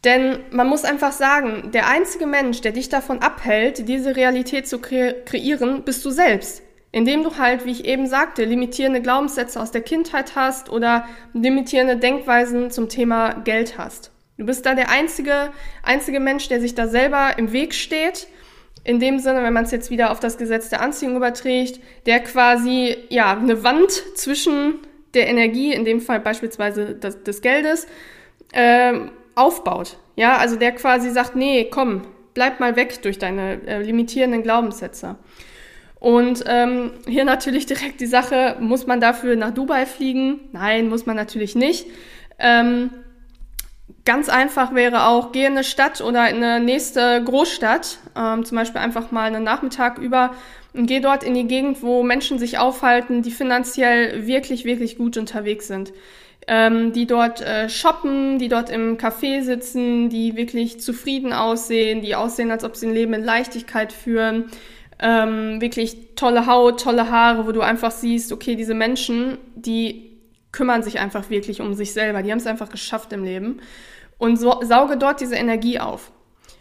denn 0.04 0.40
man 0.52 0.68
muss 0.68 0.86
einfach 0.86 1.12
sagen, 1.12 1.72
der 1.74 1.88
einzige 1.88 2.28
Mensch, 2.28 2.62
der 2.62 2.74
dich 2.74 2.90
davon 2.90 3.20
abhält, 3.20 3.88
diese 3.88 4.16
Realität 4.16 4.68
zu 4.68 4.80
kre 4.80 5.16
kreieren, 5.26 5.84
bist 5.84 6.06
du 6.06 6.12
selbst 6.12 6.62
indem 6.92 7.24
du 7.24 7.38
halt, 7.38 7.66
wie 7.66 7.72
ich 7.72 7.86
eben 7.86 8.08
sagte, 8.08 8.46
limitierende 8.46 9.02
Glaubenssätze 9.02 9.60
aus 9.60 9.72
der 9.72 9.82
Kindheit 9.82 10.36
hast 10.36 10.70
oder 10.70 11.06
limitierende 11.34 11.98
Denkweisen 11.98 12.72
zum 12.72 12.90
Thema 12.90 13.34
Geld 13.44 13.78
hast. 13.78 14.12
Du 14.38 14.46
bist 14.46 14.66
da 14.66 14.74
der 14.74 14.90
einzige, 14.90 15.52
einzige 15.84 16.20
Mensch, 16.20 16.48
der 16.48 16.62
sich 16.62 16.74
da 16.74 16.88
selber 16.88 17.38
im 17.38 17.52
Weg 17.52 17.74
steht. 17.74 18.28
In 18.86 19.00
dem 19.00 19.20
Sinne, 19.20 19.44
wenn 19.44 19.54
man 19.54 19.66
es 19.66 19.72
jetzt 19.72 19.92
wieder 19.92 20.12
auf 20.12 20.22
das 20.22 20.38
Gesetz 20.38 20.70
der 20.70 20.82
Anziehung 20.82 21.18
überträgt, 21.18 21.82
der 22.06 22.22
quasi, 22.22 22.96
ja, 23.10 23.38
eine 23.38 23.64
Wand 23.64 23.92
zwischen 24.16 24.76
der 25.14 25.28
Energie, 25.28 25.74
in 25.74 25.84
dem 25.84 26.00
Fall 26.00 26.22
beispielsweise 26.22 26.96
des, 26.96 27.24
des 27.24 27.42
Geldes, 27.42 27.88
äh, 28.54 28.94
aufbaut. 29.36 29.98
Ja, 30.16 30.38
also 30.38 30.56
der 30.56 30.72
quasi 30.72 31.10
sagt, 31.10 31.36
nee, 31.36 31.66
komm, 31.70 32.04
bleib 32.34 32.60
mal 32.60 32.76
weg 32.78 33.02
durch 33.02 33.20
deine 33.20 33.62
äh, 33.68 33.82
limitierenden 33.82 34.44
Glaubenssätze. 34.44 35.18
Und 36.00 36.44
ähm, 36.48 36.92
hier 37.08 37.26
natürlich 37.26 37.66
direkt 37.66 38.00
die 38.00 38.06
Sache, 38.06 38.56
muss 38.60 38.88
man 38.88 39.02
dafür 39.02 39.36
nach 39.36 39.54
Dubai 39.54 39.86
fliegen? 39.86 40.40
Nein, 40.54 40.88
muss 40.88 41.06
man 41.06 41.18
natürlich 41.18 41.56
nicht. 41.56 41.88
Ähm, 42.40 42.92
ganz 44.06 44.30
einfach 44.30 44.74
wäre 44.74 45.08
auch, 45.08 45.34
geh 45.34 45.46
in 45.46 45.54
eine 45.54 45.66
Stadt 45.66 46.00
oder 46.00 46.30
in 46.30 46.38
eine 46.38 46.64
nächste 46.64 47.22
Großstadt, 47.24 47.98
ähm, 48.16 48.46
zum 48.46 48.58
Beispiel 48.58 48.80
einfach 48.80 49.12
mal 49.12 49.26
einen 49.26 49.44
Nachmittag 49.44 49.98
über 49.98 50.34
und 50.74 50.86
geh 50.86 51.02
dort 51.02 51.24
in 51.24 51.34
die 51.34 51.48
Gegend, 51.48 51.84
wo 51.84 52.04
Menschen 52.04 52.40
sich 52.40 52.60
aufhalten, 52.60 53.22
die 53.22 53.32
finanziell 53.32 54.26
wirklich, 54.26 54.64
wirklich 54.66 54.98
gut 54.98 55.18
unterwegs 55.18 55.68
sind. 55.68 55.92
Ähm, 56.48 56.94
die 56.94 57.06
dort 57.06 57.42
äh, 57.42 57.70
shoppen, 57.70 58.40
die 58.40 58.48
dort 58.48 58.72
im 58.72 58.98
Café 58.98 59.44
sitzen, 59.44 60.10
die 60.10 60.36
wirklich 60.36 60.80
zufrieden 60.80 61.34
aussehen, 61.34 62.02
die 62.02 62.16
aussehen, 62.16 62.50
als 62.50 62.64
ob 62.64 62.76
sie 62.76 62.88
ein 62.88 62.94
Leben 62.94 63.14
in 63.14 63.24
Leichtigkeit 63.24 63.94
führen 63.94 64.50
ähm, 65.00 65.62
wirklich 65.62 66.16
tolle 66.16 66.46
Haut, 66.46 66.82
tolle 66.82 67.10
Haare, 67.10 67.48
wo 67.48 67.52
du 67.52 67.62
einfach 67.62 67.92
siehst, 67.92 68.32
okay, 68.32 68.56
diese 68.56 68.74
Menschen, 68.74 69.38
die 69.56 70.18
kümmern 70.52 70.84
sich 70.84 71.00
einfach 71.00 71.30
wirklich 71.30 71.62
um 71.62 71.74
sich 71.74 71.94
selber, 71.94 72.24
die 72.24 72.32
haben 72.32 72.40
es 72.40 72.48
einfach 72.48 72.70
geschafft 72.70 73.14
im 73.14 73.24
Leben 73.24 73.62
und 74.18 74.38
so, 74.38 74.60
sauge 74.62 74.98
dort 74.98 75.22
diese 75.22 75.36
Energie 75.36 75.80
auf. 75.80 76.12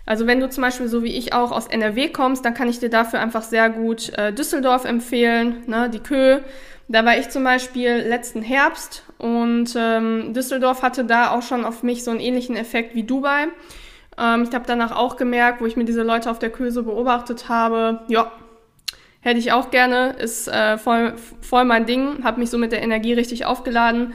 Also 0.06 0.26
wenn 0.26 0.40
du 0.40 0.48
zum 0.48 0.62
Beispiel 0.62 0.88
so 0.88 1.02
wie 1.02 1.14
ich 1.14 1.34
auch 1.34 1.52
aus 1.52 1.66
NRW 1.66 2.08
kommst, 2.08 2.44
dann 2.44 2.54
kann 2.54 2.68
ich 2.68 2.78
dir 2.78 2.88
dafür 2.88 3.20
einfach 3.20 3.42
sehr 3.42 3.68
gut 3.68 4.10
äh, 4.16 4.32
Düsseldorf 4.32 4.86
empfehlen, 4.86 5.64
ne, 5.66 5.90
die 5.90 5.98
Kö. 5.98 6.38
Da 6.88 7.04
war 7.04 7.18
ich 7.18 7.28
zum 7.28 7.44
Beispiel 7.44 7.96
letzten 7.96 8.40
Herbst 8.40 9.04
und 9.18 9.74
ähm, 9.76 10.32
Düsseldorf 10.32 10.80
hatte 10.80 11.04
da 11.04 11.32
auch 11.32 11.42
schon 11.42 11.66
auf 11.66 11.82
mich 11.82 12.04
so 12.04 12.10
einen 12.10 12.20
ähnlichen 12.20 12.56
Effekt 12.56 12.94
wie 12.94 13.02
Dubai. 13.02 13.48
Ähm, 14.18 14.44
ich 14.48 14.54
habe 14.54 14.64
danach 14.66 14.94
auch 14.94 15.16
gemerkt, 15.16 15.60
wo 15.60 15.66
ich 15.66 15.76
mir 15.76 15.84
diese 15.84 16.02
Leute 16.02 16.30
auf 16.30 16.38
der 16.38 16.50
Köse 16.50 16.82
beobachtet 16.82 17.48
habe, 17.48 18.00
ja, 18.08 18.32
hätte 19.20 19.38
ich 19.38 19.52
auch 19.52 19.70
gerne, 19.70 20.10
ist 20.18 20.48
äh, 20.48 20.78
voll, 20.78 21.14
voll 21.40 21.64
mein 21.64 21.86
Ding, 21.86 22.24
habe 22.24 22.40
mich 22.40 22.50
so 22.50 22.58
mit 22.58 22.72
der 22.72 22.82
Energie 22.82 23.12
richtig 23.12 23.46
aufgeladen. 23.46 24.14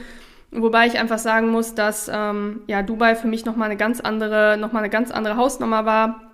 Wobei 0.50 0.86
ich 0.86 0.98
einfach 0.98 1.18
sagen 1.18 1.48
muss, 1.48 1.74
dass 1.74 2.08
ähm, 2.12 2.60
ja, 2.68 2.82
Dubai 2.82 3.16
für 3.16 3.26
mich 3.26 3.44
nochmal 3.44 3.70
eine 3.70 3.76
ganz 3.76 4.00
andere, 4.00 4.56
noch 4.56 4.72
mal 4.72 4.80
eine 4.80 4.90
ganz 4.90 5.10
andere 5.10 5.36
Hausnummer 5.36 5.84
war. 5.84 6.32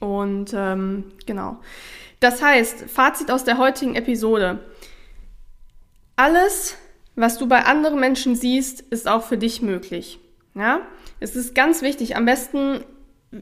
Und 0.00 0.52
ähm, 0.54 1.04
genau. 1.26 1.58
Das 2.18 2.42
heißt, 2.42 2.90
Fazit 2.90 3.30
aus 3.30 3.44
der 3.44 3.58
heutigen 3.58 3.94
Episode. 3.94 4.58
Alles, 6.16 6.76
was 7.14 7.38
du 7.38 7.46
bei 7.46 7.64
anderen 7.64 8.00
Menschen 8.00 8.34
siehst, 8.34 8.80
ist 8.80 9.06
auch 9.06 9.22
für 9.22 9.38
dich 9.38 9.62
möglich. 9.62 10.18
Ja? 10.56 10.80
Es 11.20 11.36
ist 11.36 11.54
ganz 11.54 11.82
wichtig, 11.82 12.16
am 12.16 12.24
besten 12.24 12.80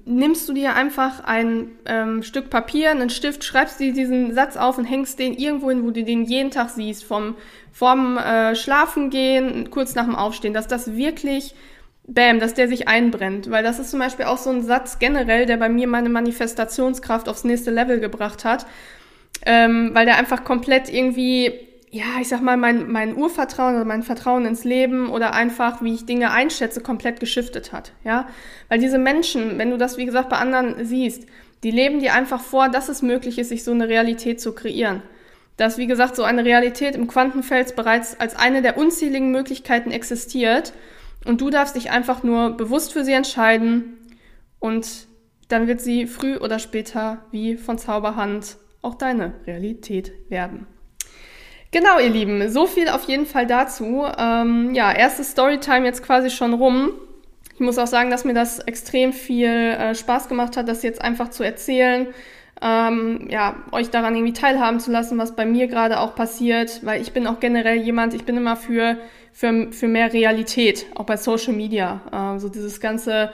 nimmst 0.05 0.48
du 0.48 0.53
dir 0.53 0.74
einfach 0.74 1.22
ein 1.24 1.68
ähm, 1.87 2.22
Stück 2.22 2.50
Papier, 2.50 2.90
einen 2.90 3.11
Stift, 3.11 3.44
schreibst 3.44 3.79
dir 3.79 3.92
diesen 3.92 4.35
Satz 4.35 4.57
auf 4.57 4.79
und 4.79 4.85
hängst 4.85 5.18
den 5.18 5.35
irgendwo 5.35 5.70
hin, 5.70 5.85
wo 5.85 5.90
du 5.90 6.03
den 6.03 6.24
jeden 6.24 6.50
Tag 6.50 6.70
siehst, 6.70 7.05
vom, 7.05 7.37
vom 7.70 8.18
äh, 8.18 8.57
Schlafen 8.57 9.11
gehen, 9.11 9.70
kurz 9.70 9.94
nach 9.94 10.05
dem 10.05 10.16
Aufstehen, 10.16 10.55
dass 10.55 10.66
das 10.66 10.96
wirklich, 10.96 11.55
bam, 12.07 12.40
dass 12.40 12.55
der 12.55 12.68
sich 12.68 12.88
einbrennt. 12.88 13.50
Weil 13.50 13.62
das 13.62 13.79
ist 13.79 13.90
zum 13.90 14.00
Beispiel 14.00 14.24
auch 14.24 14.38
so 14.38 14.50
ein 14.50 14.62
Satz 14.62 14.98
generell, 14.98 15.46
der 15.46 15.59
bei 15.59 15.68
mir 15.68 15.87
meine 15.87 16.09
Manifestationskraft 16.09 17.29
aufs 17.29 17.44
nächste 17.44 17.70
Level 17.70 18.00
gebracht 18.00 18.44
hat. 18.44 18.66
Ähm, 19.46 19.90
weil 19.92 20.07
der 20.07 20.16
einfach 20.16 20.44
komplett 20.44 20.92
irgendwie 20.92 21.53
ja, 21.94 22.20
ich 22.20 22.26
sag 22.26 22.42
mal, 22.42 22.57
mein, 22.57 22.90
mein 22.90 23.16
Urvertrauen 23.16 23.76
oder 23.76 23.85
mein 23.85 24.02
Vertrauen 24.02 24.46
ins 24.46 24.64
Leben 24.64 25.11
oder 25.11 25.33
einfach, 25.33 25.80
wie 25.80 25.94
ich 25.94 26.07
Dinge 26.07 26.33
einschätze, 26.33 26.80
komplett 26.80 27.20
geschiftet 27.20 27.72
hat. 27.72 27.92
Ja, 28.02 28.26
weil 28.68 28.80
diese 28.80 28.98
Menschen, 28.98 29.59
wenn 29.59 29.70
du 29.70 29.78
das, 29.78 29.96
wie 29.96 30.04
gesagt, 30.04 30.28
bei 30.28 30.38
anderen 30.38 30.85
siehst, 30.85 31.24
die 31.62 31.70
leben 31.70 32.00
dir 32.00 32.12
einfach 32.12 32.40
vor, 32.40 32.68
dass 32.68 32.88
es 32.88 33.02
möglich 33.02 33.38
ist, 33.38 33.50
sich 33.50 33.62
so 33.62 33.70
eine 33.70 33.88
Realität 33.88 34.40
zu 34.40 34.57
kreieren. 34.57 35.02
Dass, 35.57 35.78
wie 35.78 35.87
gesagt, 35.87 36.16
so 36.16 36.24
eine 36.24 36.44
Realität 36.44 36.96
im 36.96 37.07
Quantenfeld 37.07 37.76
bereits 37.76 38.18
als 38.18 38.35
eine 38.35 38.61
der 38.61 38.76
unzähligen 38.76 39.30
Möglichkeiten 39.30 39.92
existiert 39.92 40.72
und 41.24 41.40
du 41.40 41.48
darfst 41.48 41.76
dich 41.76 41.92
einfach 41.92 42.24
nur 42.24 42.57
bewusst 42.57 42.92
für 42.92 43.04
sie 43.04 43.12
entscheiden 43.12 43.98
und 44.59 45.07
dann 45.46 45.68
wird 45.68 45.80
sie 45.80 46.09
früh 46.09 46.38
oder 46.38 46.59
später 46.59 47.24
wie 47.30 47.57
von 47.57 47.78
Zauberhand 47.78 48.57
auch 48.83 48.96
deine 48.96 49.35
Realität 49.46 50.12
werden. 50.28 50.66
Genau, 51.74 51.98
ihr 51.98 52.08
Lieben, 52.08 52.48
so 52.50 52.68
viel 52.68 52.88
auf 52.88 53.02
jeden 53.08 53.26
Fall 53.26 53.48
dazu. 53.48 54.04
Ähm, 54.16 54.74
ja, 54.74 54.92
erstes 54.92 55.32
Storytime 55.32 55.84
jetzt 55.84 56.04
quasi 56.04 56.30
schon 56.30 56.54
rum. 56.54 56.92
Ich 57.52 57.58
muss 57.58 57.78
auch 57.78 57.88
sagen, 57.88 58.12
dass 58.12 58.24
mir 58.24 58.32
das 58.32 58.60
extrem 58.60 59.12
viel 59.12 59.48
äh, 59.48 59.92
Spaß 59.96 60.28
gemacht 60.28 60.56
hat, 60.56 60.68
das 60.68 60.84
jetzt 60.84 61.02
einfach 61.02 61.30
zu 61.30 61.42
erzählen. 61.42 62.06
Ähm, 62.62 63.26
ja, 63.28 63.56
euch 63.72 63.90
daran 63.90 64.14
irgendwie 64.14 64.34
teilhaben 64.34 64.78
zu 64.78 64.92
lassen, 64.92 65.18
was 65.18 65.34
bei 65.34 65.46
mir 65.46 65.66
gerade 65.66 65.98
auch 65.98 66.14
passiert, 66.14 66.87
weil 66.87 67.02
ich 67.02 67.12
bin 67.12 67.26
auch 67.26 67.40
generell 67.40 67.78
jemand, 67.78 68.14
ich 68.14 68.24
bin 68.24 68.37
immer 68.37 68.54
für, 68.54 68.96
für, 69.32 69.72
für 69.72 69.88
mehr 69.88 70.12
Realität, 70.12 70.87
auch 70.94 71.06
bei 71.06 71.16
Social 71.16 71.54
Media. 71.54 72.37
Äh, 72.37 72.38
so 72.38 72.48
dieses 72.48 72.80
ganze 72.80 73.32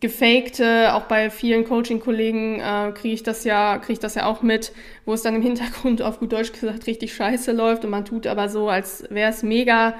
gefakte, 0.00 0.94
auch 0.94 1.04
bei 1.04 1.30
vielen 1.30 1.64
Coaching-Kollegen 1.64 2.60
äh, 2.60 2.92
kriege 2.94 3.14
ich 3.14 3.22
das 3.22 3.44
ja, 3.44 3.78
kriege 3.78 3.94
ich 3.94 3.98
das 3.98 4.14
ja 4.14 4.26
auch 4.26 4.42
mit, 4.42 4.72
wo 5.04 5.14
es 5.14 5.22
dann 5.22 5.34
im 5.34 5.42
Hintergrund 5.42 6.02
auf 6.02 6.18
gut 6.18 6.32
Deutsch 6.32 6.52
gesagt 6.52 6.86
richtig 6.86 7.14
scheiße 7.14 7.52
läuft 7.52 7.84
und 7.84 7.90
man 7.90 8.04
tut 8.04 8.26
aber 8.26 8.48
so, 8.48 8.68
als 8.68 9.04
wäre 9.10 9.30
es 9.30 9.42
mega. 9.42 9.94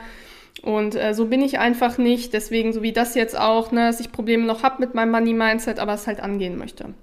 Und 0.63 0.95
äh, 0.95 1.15
so 1.15 1.27
bin 1.27 1.43
ich 1.43 1.59
einfach 1.59 1.99
nicht. 1.99 2.33
Deswegen, 2.33 2.73
so 2.73 2.83
wie 2.83 2.93
das 2.93 3.15
jetzt 3.15 3.39
auch, 3.39 3.73
ne, 3.73 3.87
dass 3.87 4.01
ich 4.01 4.13
Probleme 4.13 4.45
noch 4.45 4.63
habe 4.63 4.81
mit 4.81 4.95
meinem 4.95 5.13
Money-Mindset, 5.13 5.79
aber 5.79 5.95
es 5.95 6.07
halt 6.07 6.21
angehen 6.21 6.57
möchte. 6.57 6.95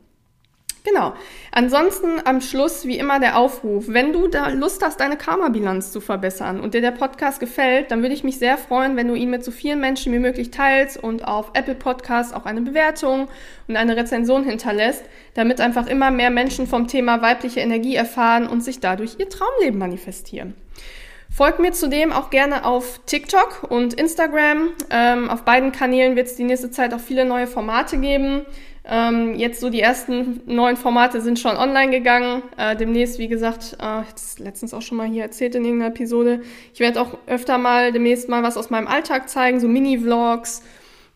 Genau. 0.85 1.13
Ansonsten 1.51 2.19
am 2.25 2.41
Schluss 2.41 2.85
wie 2.85 2.97
immer 2.97 3.21
der 3.21 3.37
Aufruf. 3.37 3.85
Wenn 3.87 4.11
du 4.11 4.27
da 4.27 4.49
Lust 4.49 4.83
hast, 4.83 4.99
deine 4.99 5.15
Karma-Bilanz 5.15 5.93
zu 5.93 6.01
verbessern 6.01 6.59
und 6.59 6.73
dir 6.73 6.81
der 6.81 6.91
Podcast 6.91 7.39
gefällt, 7.39 7.89
dann 7.89 8.01
würde 8.01 8.13
ich 8.13 8.25
mich 8.25 8.37
sehr 8.37 8.57
freuen, 8.57 8.97
wenn 8.97 9.07
du 9.07 9.15
ihn 9.15 9.29
mit 9.29 9.45
so 9.45 9.51
vielen 9.51 9.79
Menschen 9.79 10.11
wie 10.11 10.19
möglich 10.19 10.51
teilst 10.51 11.01
und 11.01 11.25
auf 11.25 11.51
Apple 11.53 11.75
Podcasts 11.75 12.33
auch 12.33 12.45
eine 12.45 12.59
Bewertung 12.59 13.29
und 13.69 13.77
eine 13.77 13.95
Rezension 13.95 14.43
hinterlässt, 14.43 15.05
damit 15.35 15.61
einfach 15.61 15.87
immer 15.87 16.11
mehr 16.11 16.31
Menschen 16.31 16.67
vom 16.67 16.87
Thema 16.87 17.21
weibliche 17.21 17.61
Energie 17.61 17.95
erfahren 17.95 18.45
und 18.45 18.61
sich 18.61 18.81
dadurch 18.81 19.15
ihr 19.19 19.29
Traumleben 19.29 19.79
manifestieren. 19.79 20.53
Folgt 21.29 21.59
mir 21.59 21.71
zudem 21.71 22.11
auch 22.11 22.29
gerne 22.29 22.63
auf 22.63 22.99
TikTok 23.07 23.63
und 23.67 23.95
Instagram. 23.95 24.69
Ähm, 24.91 25.29
auf 25.31 25.43
beiden 25.43 25.71
Kanälen 25.71 26.15
wird 26.15 26.27
es 26.27 26.35
die 26.35 26.43
nächste 26.43 26.69
Zeit 26.69 26.93
auch 26.93 26.99
viele 26.99 27.25
neue 27.25 27.47
Formate 27.47 27.97
geben. 27.97 28.45
Ähm, 28.85 29.35
jetzt 29.35 29.61
so 29.61 29.69
die 29.69 29.79
ersten 29.79 30.41
neuen 30.45 30.75
Formate 30.75 31.21
sind 31.21 31.39
schon 31.39 31.55
online 31.55 31.91
gegangen. 31.91 32.43
Äh, 32.57 32.75
demnächst, 32.75 33.17
wie 33.17 33.29
gesagt, 33.29 33.77
äh, 33.81 34.03
letztens 34.43 34.73
auch 34.73 34.81
schon 34.81 34.97
mal 34.97 35.07
hier 35.07 35.23
erzählt 35.23 35.55
in 35.55 35.63
irgendeiner 35.63 35.93
Episode. 35.93 36.41
Ich 36.73 36.81
werde 36.81 36.99
auch 37.01 37.17
öfter 37.27 37.57
mal 37.57 37.93
demnächst 37.93 38.27
mal 38.27 38.43
was 38.43 38.57
aus 38.57 38.69
meinem 38.69 38.87
Alltag 38.87 39.29
zeigen, 39.29 39.61
so 39.61 39.69
Mini-Vlogs 39.69 40.63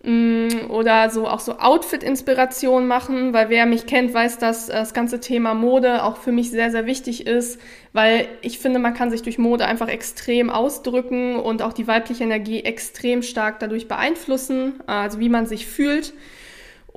mm, 0.01 0.69
oder 0.69 1.10
so 1.10 1.27
auch 1.27 1.41
so 1.41 1.60
Outfit-Inspiration 1.60 2.88
machen, 2.88 3.34
weil 3.34 3.49
wer 3.49 3.65
mich 3.65 3.86
kennt, 3.86 4.13
weiß, 4.13 4.38
dass 4.38 4.69
äh, 4.69 4.73
das 4.73 4.93
ganze 4.93 5.19
Thema 5.19 5.53
Mode 5.53 6.06
auch 6.06 6.15
für 6.15 6.32
mich 6.32 6.51
sehr, 6.51 6.71
sehr 6.71 6.86
wichtig 6.86 7.27
ist, 7.27 7.60
weil 7.91 8.30
ich 8.43 8.60
finde, 8.60 8.80
man 8.80 8.93
kann 8.93 9.12
sich 9.12 9.23
durch 9.23 9.38
Mode 9.38 9.65
einfach 9.65 9.89
extrem 9.89 10.49
ausdrücken 10.49 11.36
und 11.36 11.62
auch 11.62 11.73
die 11.73 11.88
weibliche 11.88 12.23
Energie 12.23 12.62
extrem 12.62 13.23
stark 13.23 13.60
dadurch 13.60 13.89
beeinflussen, 13.89 14.80
äh, 14.88 14.91
also 14.91 15.19
wie 15.19 15.27
man 15.27 15.47
sich 15.47 15.67
fühlt. 15.67 16.13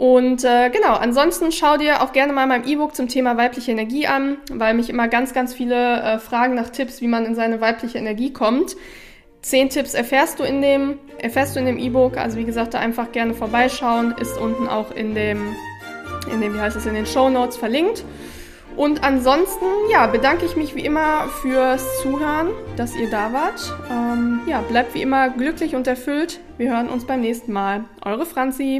Und 0.01 0.45
äh, 0.45 0.71
genau, 0.71 0.95
ansonsten 0.95 1.53
schau 1.53 1.77
dir 1.77 2.03
auch 2.03 2.15
gerne 2.15 2.33
mal 2.33 2.47
mein 2.47 2.67
E-Book 2.67 2.95
zum 2.95 3.09
Thema 3.09 3.37
weibliche 3.37 3.71
Energie 3.71 4.07
an, 4.07 4.39
weil 4.51 4.73
mich 4.73 4.89
immer 4.89 5.09
ganz, 5.09 5.35
ganz 5.35 5.53
viele 5.53 6.01
äh, 6.01 6.19
fragen 6.19 6.55
nach 6.55 6.71
Tipps, 6.71 7.03
wie 7.03 7.07
man 7.07 7.27
in 7.27 7.35
seine 7.35 7.61
weibliche 7.61 7.99
Energie 7.99 8.33
kommt. 8.33 8.77
Zehn 9.43 9.69
Tipps 9.69 9.93
erfährst 9.93 10.41
du 10.41 10.45
in 10.45 10.63
dem, 10.63 10.99
erfährst 11.19 11.55
du 11.55 11.61
in 11.61 11.67
dem 11.67 11.77
E-Book. 11.77 12.17
Also 12.17 12.39
wie 12.39 12.45
gesagt, 12.45 12.73
da 12.73 12.79
einfach 12.79 13.13
gerne 13.13 13.35
vorbeischauen. 13.35 14.15
Ist 14.19 14.39
unten 14.39 14.69
auch 14.69 14.91
in 14.91 15.15
dem, 15.15 15.55
in 16.33 16.41
dem, 16.41 16.55
wie 16.55 16.61
heißt 16.61 16.79
es, 16.79 16.87
in 16.87 16.95
den 16.95 17.05
Show 17.05 17.29
Notes 17.29 17.59
verlinkt. 17.59 18.03
Und 18.77 19.05
ansonsten, 19.05 19.67
ja, 19.93 20.07
bedanke 20.07 20.47
ich 20.47 20.57
mich 20.57 20.75
wie 20.75 20.85
immer 20.87 21.29
fürs 21.43 22.01
Zuhören, 22.01 22.49
dass 22.79 22.97
ihr 22.97 23.11
da 23.11 23.35
wart. 23.35 23.61
Ähm, 23.91 24.41
ja, 24.47 24.63
bleibt 24.63 24.95
wie 24.95 25.03
immer 25.03 25.29
glücklich 25.29 25.75
und 25.75 25.87
erfüllt. 25.87 26.41
Wir 26.57 26.71
hören 26.71 26.89
uns 26.89 27.07
beim 27.07 27.21
nächsten 27.21 27.53
Mal. 27.53 27.85
Eure 28.03 28.25
Franzi. 28.25 28.79